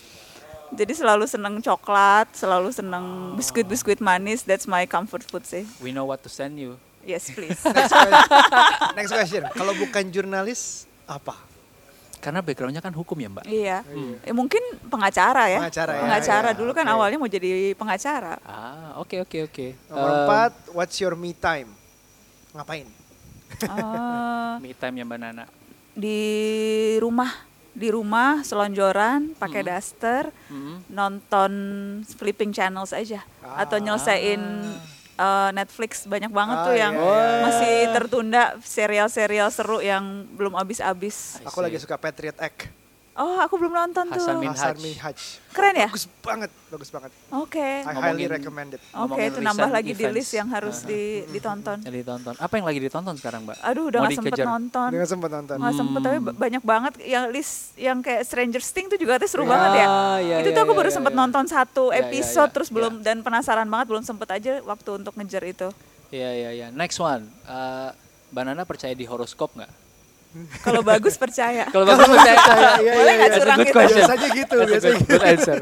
[0.74, 4.42] Jadi selalu seneng coklat, selalu seneng biskuit-biskuit manis.
[4.42, 5.70] That's my comfort food sih.
[5.78, 6.82] We know what to send you.
[7.06, 7.60] Yes, please.
[7.78, 8.10] Next question.
[8.96, 9.42] Next question.
[9.52, 11.36] Kalau bukan jurnalis apa?
[12.18, 13.44] Karena backgroundnya kan hukum ya Mbak.
[13.46, 13.84] iya.
[14.24, 15.60] Ya, mungkin pengacara ya.
[15.60, 16.94] Pengacara ya, Pengacara iya, dulu kan oke.
[16.96, 18.40] awalnya mau jadi pengacara.
[18.42, 19.68] Ah, oke oke oke.
[19.92, 21.68] Nomor Um, empat, what's your me time?
[22.56, 22.88] Ngapain?
[23.66, 25.46] Eh, Me time ya Mbak Nana.
[25.94, 26.22] di
[26.98, 27.30] rumah,
[27.70, 29.70] di rumah selonjoran, pakai Hmm.
[29.70, 30.76] daster, Mm.
[30.90, 31.52] nonton
[32.12, 33.84] flipping channels aja atau Ah.
[33.84, 34.42] nyelesain
[35.14, 37.42] uh, Netflix banyak banget Ah, tuh yang iya, iya.
[37.42, 40.02] masih tertunda serial-serial seru yang
[40.32, 41.38] belum habis-habis.
[41.40, 42.74] I Aku lagi suka Patriot Act.
[43.14, 44.42] Oh, aku belum nonton Hasan tuh.
[44.42, 44.58] Minhaj.
[44.58, 45.18] Hasan Minhaj.
[45.54, 45.86] Keren ya?
[45.86, 47.12] Bagus banget, bagus banget.
[47.30, 47.62] Oke.
[47.62, 47.94] I highly
[48.26, 48.82] Ngomongin- recommend it.
[48.82, 50.16] Oke, ngomongin itu nambah lagi di events.
[50.18, 50.88] list yang harus Ah.
[50.90, 51.78] di, ditonton.
[51.86, 52.34] Yang ditonton.
[52.36, 53.58] Apa yang lagi ditonton sekarang Mbak?
[53.62, 54.88] Aduh, udah gak sempet nonton.
[54.90, 55.56] Dengan sempat nonton.
[55.62, 56.26] Nggak sempet, tapi Hmm.
[56.26, 59.52] ba- banyak banget yang list yang kayak Stranger Things tuh juga tuh seru Iya.
[59.52, 59.86] banget ya.
[59.86, 61.20] Ah, iya, itu iya, tuh aku iya, baru iya, sempet iya.
[61.20, 65.70] nonton satu episode terus belum dan penasaran banget belum sempet aja waktu untuk ngejar itu.
[66.10, 66.68] Iya iya iya.
[66.70, 67.30] Next one.
[67.44, 67.94] Uh,
[68.30, 69.83] Mbak Nana percaya di horoskop nggak?
[70.62, 71.66] Kalau bagus percaya.
[71.74, 72.38] Kalau bagus percaya.
[72.82, 73.38] Iya, Boleh iya, nggak iya.
[73.40, 73.74] curang gitu?
[73.74, 73.98] question.
[74.02, 75.58] Biasanya gitu, That's biasanya good, good answer.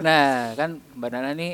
[0.00, 1.52] Nah, kan Mbak Nana nih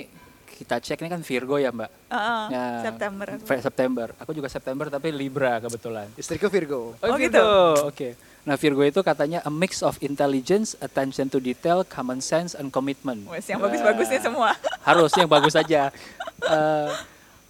[0.53, 1.91] kita cek ini kan Virgo ya Mbak.
[2.09, 3.27] Heeh, Ya, September.
[3.27, 3.45] aku.
[3.59, 4.07] September.
[4.23, 6.07] Aku juga September tapi Libra kebetulan.
[6.15, 6.95] Istriku Virgo.
[6.97, 7.35] Oh, gitu.
[7.35, 7.47] gitu?
[7.83, 8.09] Oke.
[8.43, 13.27] Nah Virgo itu katanya a mix of intelligence, attention to detail, common sense, and commitment.
[13.27, 14.27] Wes yang bagus-bagusnya Wah.
[14.27, 14.51] semua.
[14.83, 15.83] Harusnya yang bagus saja.
[16.43, 16.91] Eh,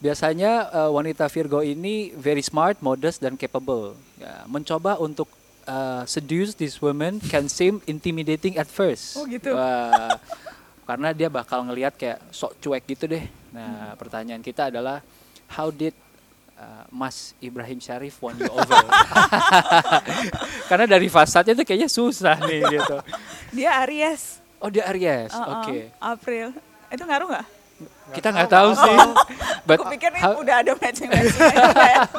[0.03, 3.95] biasanya eh, wanita Virgo ini very smart, modest dan capable.
[4.19, 5.31] Ya, mencoba untuk
[5.63, 9.15] eh, seduce this woman can seem intimidating at first.
[9.15, 9.55] Oh, gitu.
[9.55, 10.19] Wah,
[10.83, 13.25] karena dia bakal ngelihat kayak sok cuek gitu deh.
[13.55, 14.99] Nah, pertanyaan kita adalah
[15.47, 15.95] how did
[16.59, 18.83] uh, Mas Ibrahim Syarif won you over?
[20.71, 22.97] karena dari fasadnya tuh kayaknya susah nih gitu.
[23.55, 24.43] Dia Aries.
[24.59, 25.79] Oh dia Aries, Uh-uh, oke.
[25.99, 26.47] April.
[26.91, 27.47] Itu ngaruh nggak?
[28.13, 28.99] Kita nggak tahu sih.
[29.69, 31.39] But Aku pikir nih how, udah ada matching-matching
[31.73, 32.11] kayak.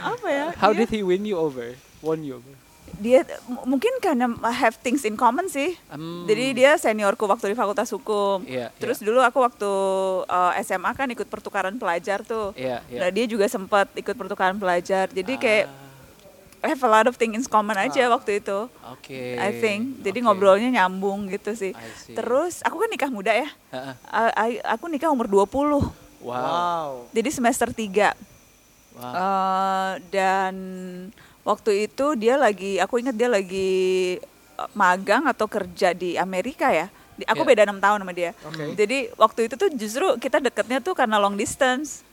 [0.00, 0.46] Apa ya?
[0.56, 1.76] how dia, did he win you over?
[2.00, 2.54] Won you over?
[2.96, 3.20] dia
[3.68, 5.76] mungkin karena have things in common sih.
[5.92, 6.24] Hmm.
[6.24, 8.44] Jadi dia seniorku waktu di Fakultas Hukum.
[8.48, 9.70] Iya, Terus dulu aku waktu
[10.24, 12.56] uh, SMA kan ikut pertukaran pelajar tuh.
[12.56, 13.00] Iya, iya.
[13.04, 15.12] Nah dia juga sempat ikut pertukaran pelajar.
[15.12, 15.85] Jadi kayak Ah,
[16.66, 18.66] have a lot of things in common aja waktu itu.
[18.86, 19.34] Oke.
[19.34, 20.02] I think.
[20.02, 20.26] Jadi oke.
[20.26, 21.70] ngobrolnya nyambung gitu sih.
[21.70, 22.12] I see.
[22.12, 23.48] Terus aku kan nikah muda ya.
[23.70, 23.94] Heeh.
[24.04, 25.82] Uh, I- aku nikah umur 20.
[26.20, 26.34] Wow.
[26.34, 26.88] Wow.
[27.10, 28.14] Jadi semester 3.
[28.92, 29.12] Wow.
[29.12, 30.54] Eh, dan
[31.42, 34.16] waktu itu dia lagi, aku ingat dia lagi
[34.56, 36.88] eh, magang atau kerja di Amerika ya.
[37.26, 37.48] Aku Iya.
[37.48, 38.32] beda enam tahun sama dia.
[38.40, 38.76] Oke.
[38.76, 42.04] Jadi waktu itu tuh justru kita deketnya tuh karena long distance,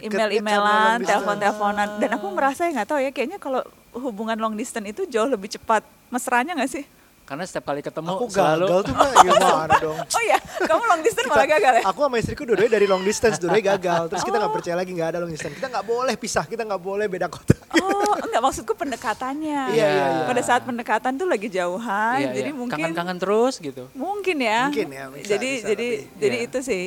[0.00, 1.88] email-emailan, telepon-teleponan.
[1.96, 3.62] Dan aku merasa ya nggak tahu ya, kayaknya kalau
[3.94, 6.84] hubungan long distance itu jauh lebih cepat mesranya nggak sih?
[7.26, 9.98] Karena setiap kali ketemu Aku selalu gagal tuh mbak, gimana dong?
[9.98, 11.82] Oh iya, kamu long distance malah gagal ya?
[11.90, 14.02] Aku sama istriku dua-duanya dari long distance, dua-duanya gagal.
[14.14, 15.54] Terus kita nggak percaya lagi nggak ada long distance.
[15.58, 17.58] Kita nggak boleh pisah, kita nggak boleh beda kota.
[17.82, 19.74] Oh, enggak maksudku pendekatannya.
[19.74, 20.26] Iya, iya, iya.
[20.30, 22.58] Pada saat pendekatan tuh lagi jauhan, Iya, jadi iya.
[22.62, 23.90] mungkin kangen-kangen terus gitu.
[23.98, 24.70] Mungkin ya.
[24.70, 26.18] Mungkin ya, bisa, jadi bisa jadi lebih.
[26.22, 26.46] jadi Iya.
[26.46, 26.84] itu sih.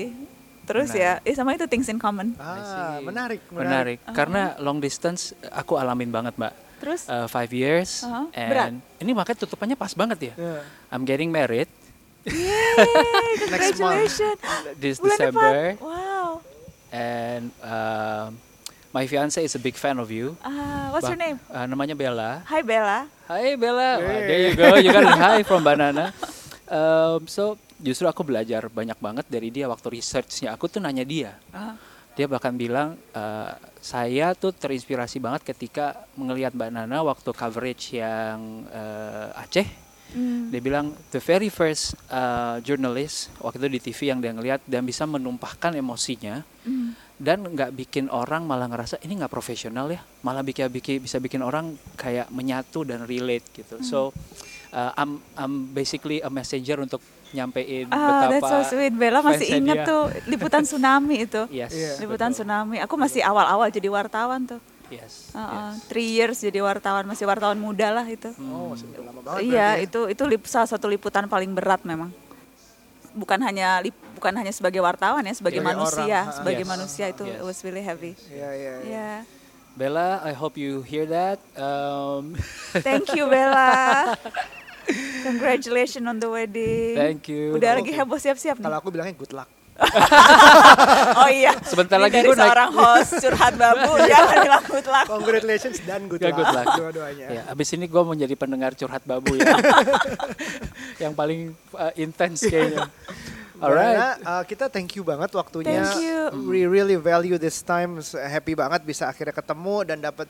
[0.69, 2.37] Terus ya, eh sama itu things in common.
[2.37, 3.97] Ah, menarik, Menarik.
[3.97, 3.99] menarik.
[4.13, 6.53] Karena long distance aku alamin banget, Mbak.
[6.77, 8.29] Terus Uh, five years Uh-huh.
[8.31, 8.71] and Berat.
[8.97, 10.33] ini makanya tutupannya pas banget ya.
[10.37, 10.61] Yeah.
[10.87, 11.67] I'm getting married
[12.21, 12.45] Yeay,
[12.77, 13.41] month.
[13.41, 14.39] congratulations.
[14.77, 15.81] this Bulan December depan.
[15.81, 16.29] Wow.
[16.89, 18.37] and um,
[18.89, 20.37] my fiance is a big fan of you.
[20.39, 21.41] Ah, what's your name?
[21.47, 22.45] uh, namanya Bella.
[22.45, 23.09] Hi Bella.
[23.25, 24.23] Hai Bella, Wah, Hey.
[24.23, 26.13] there you go, you got a hi from Banana.
[26.69, 30.53] Um, so justru aku belajar banyak banget dari dia waktu researchnya.
[30.53, 31.79] Aku tuh nanya dia, Ah,
[32.13, 38.67] dia bahkan bilang uh, saya tuh terinspirasi banget ketika melihat Mbak Nana waktu coverage yang
[38.67, 39.63] uh, Aceh.
[40.11, 40.51] hmm.
[40.51, 44.83] Dia bilang the very first uh, journalist waktu itu di TV yang dia ngelihat dan
[44.83, 46.91] bisa menumpahkan emosinya Hmm.
[47.15, 51.39] dan nggak bikin orang malah ngerasa ini nggak profesional ya malah bikin, bikin bisa bikin
[51.39, 54.11] orang kayak menyatu dan relate gitu so
[54.75, 56.99] uh, I'm I'm basically a messenger untuk
[57.29, 58.89] nyampein Ah, betapa that's so sweet.
[58.91, 59.85] Bella masih dia.
[59.85, 61.41] tuh liputan tsunami itu.
[61.53, 61.91] yes Iya.
[61.99, 62.41] Liputan betul.
[62.41, 62.75] tsunami.
[62.79, 64.61] Aku masih awal-awal jadi wartawan tuh.
[64.89, 65.85] yes, Uh, yes.
[65.85, 68.33] Three years jadi wartawan, masih wartawan muda lah itu.
[68.41, 69.45] Oh, masih lama banget.
[69.45, 69.85] Iya, berarti ya.
[69.85, 72.09] itu itu lip, salah satu liputan paling berat memang.
[73.11, 76.71] Bukan hanya lip, bukan hanya sebagai wartawan ya, sebagai Sebagai manusia, orang, sebagai Yes.
[76.73, 77.37] manusia itu Yes.
[77.37, 78.13] it was really heavy.
[78.27, 78.73] Iya, iya, iya.
[78.81, 79.11] Iya.
[79.71, 82.33] Bella I hope you hear that um,
[82.75, 84.17] Thank you Bella.
[85.21, 86.95] Congratulations on the wedding.
[86.95, 87.53] Thank you.
[87.53, 88.65] Udah Oh, lagi heboh siap-siap nih.
[88.65, 89.49] Kalau aku bilangnya good luck.
[91.15, 91.55] Oh iya.
[91.61, 95.05] Sebentar Ini lagi gua naik- seorang host curhat babu jangan bilang good luck.
[95.07, 96.37] Congratulations dan good Ya, luck.
[96.37, 96.67] good luck.
[96.75, 97.27] Dua-duanya.
[97.29, 99.55] Ya, abis ini gue mau jadi pendengar curhat babu ya.
[101.03, 102.87] yang paling uh, intens kayaknya.
[103.57, 103.91] Alright.
[103.93, 105.79] Diana, uh, kita thank you banget waktunya.
[105.81, 106.19] Thank you.
[106.45, 107.99] We really value this time.
[108.13, 110.27] Happy banget bisa akhirnya ketemu dan dapat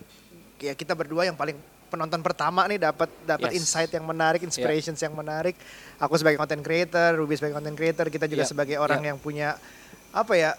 [0.57, 1.57] ya kita berdua yang paling
[1.89, 3.65] penonton pertama nih dapat dapat Yes.
[3.65, 5.57] insight yang menarik, inspirations yang menarik.
[5.97, 8.51] Aku sebagai content creator, Ruby sebagai content creator, kita juga Yeah.
[8.53, 9.09] sebagai orang Yeah.
[9.13, 9.57] yang punya
[10.13, 10.51] apa ya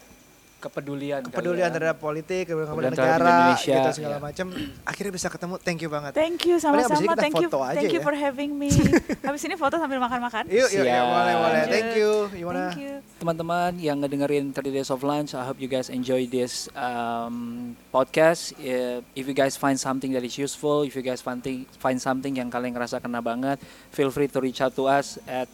[0.61, 1.21] Kepedulian.
[1.25, 1.75] kali kepedulian ya.
[1.75, 4.23] terhadap politik, kepedulian Kepedulian negara, Indonesia, gitu segala yeah.
[4.23, 4.47] macam.
[4.85, 6.13] Akhirnya bisa ketemu, thank you banget.
[6.13, 7.17] Thank you sama-sama.
[7.17, 7.49] Thank you.
[7.49, 8.07] Thank you ya.
[8.07, 8.69] for having me.
[9.27, 10.53] Habis ini foto sambil makan-makan.
[10.53, 11.05] Yuk, yuk, Siap.
[11.09, 11.63] boleh, boleh.
[11.73, 12.11] Thank you.
[12.37, 12.69] You wanna?
[12.71, 12.93] Thank you.
[13.19, 18.53] Teman-teman yang ngedengerin 30 Days of Lunch, I hope you guys enjoy this um, podcast.
[18.61, 21.41] Uh, If you guys find something that is useful, if you guys find,
[21.81, 23.59] find something yang kalian ngerasa kena banget,
[23.91, 25.49] feel free to reach out to us at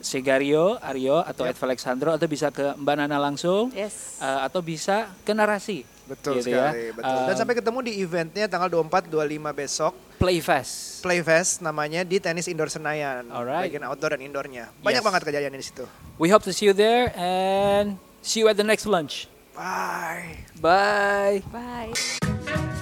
[0.00, 1.52] Segario, Aryo, atau Yep.
[1.52, 4.18] at Alexandro, atau bisa ke Mbak Nana langsung, Yes.
[4.18, 5.82] uh, atau bisa ke narasi.
[6.08, 6.72] Betul gitu ya.
[6.72, 7.20] sekali, betul.
[7.20, 9.92] Dan Um, sampai ketemu di eventnya tanggal 24 25 besok.
[10.16, 11.04] Playfest.
[11.04, 13.28] Playfest namanya di tenis indoor Senayan.
[13.28, 13.68] Alright.
[13.68, 14.72] Bagian outdoor dan indoornya.
[14.80, 15.06] Banyak Yes.
[15.06, 15.84] banget kejadian di situ.
[16.16, 19.28] We hope to see you there and see you at the next lunch.
[19.52, 20.48] Bye.
[20.56, 21.44] Bye.
[21.52, 22.77] Bye.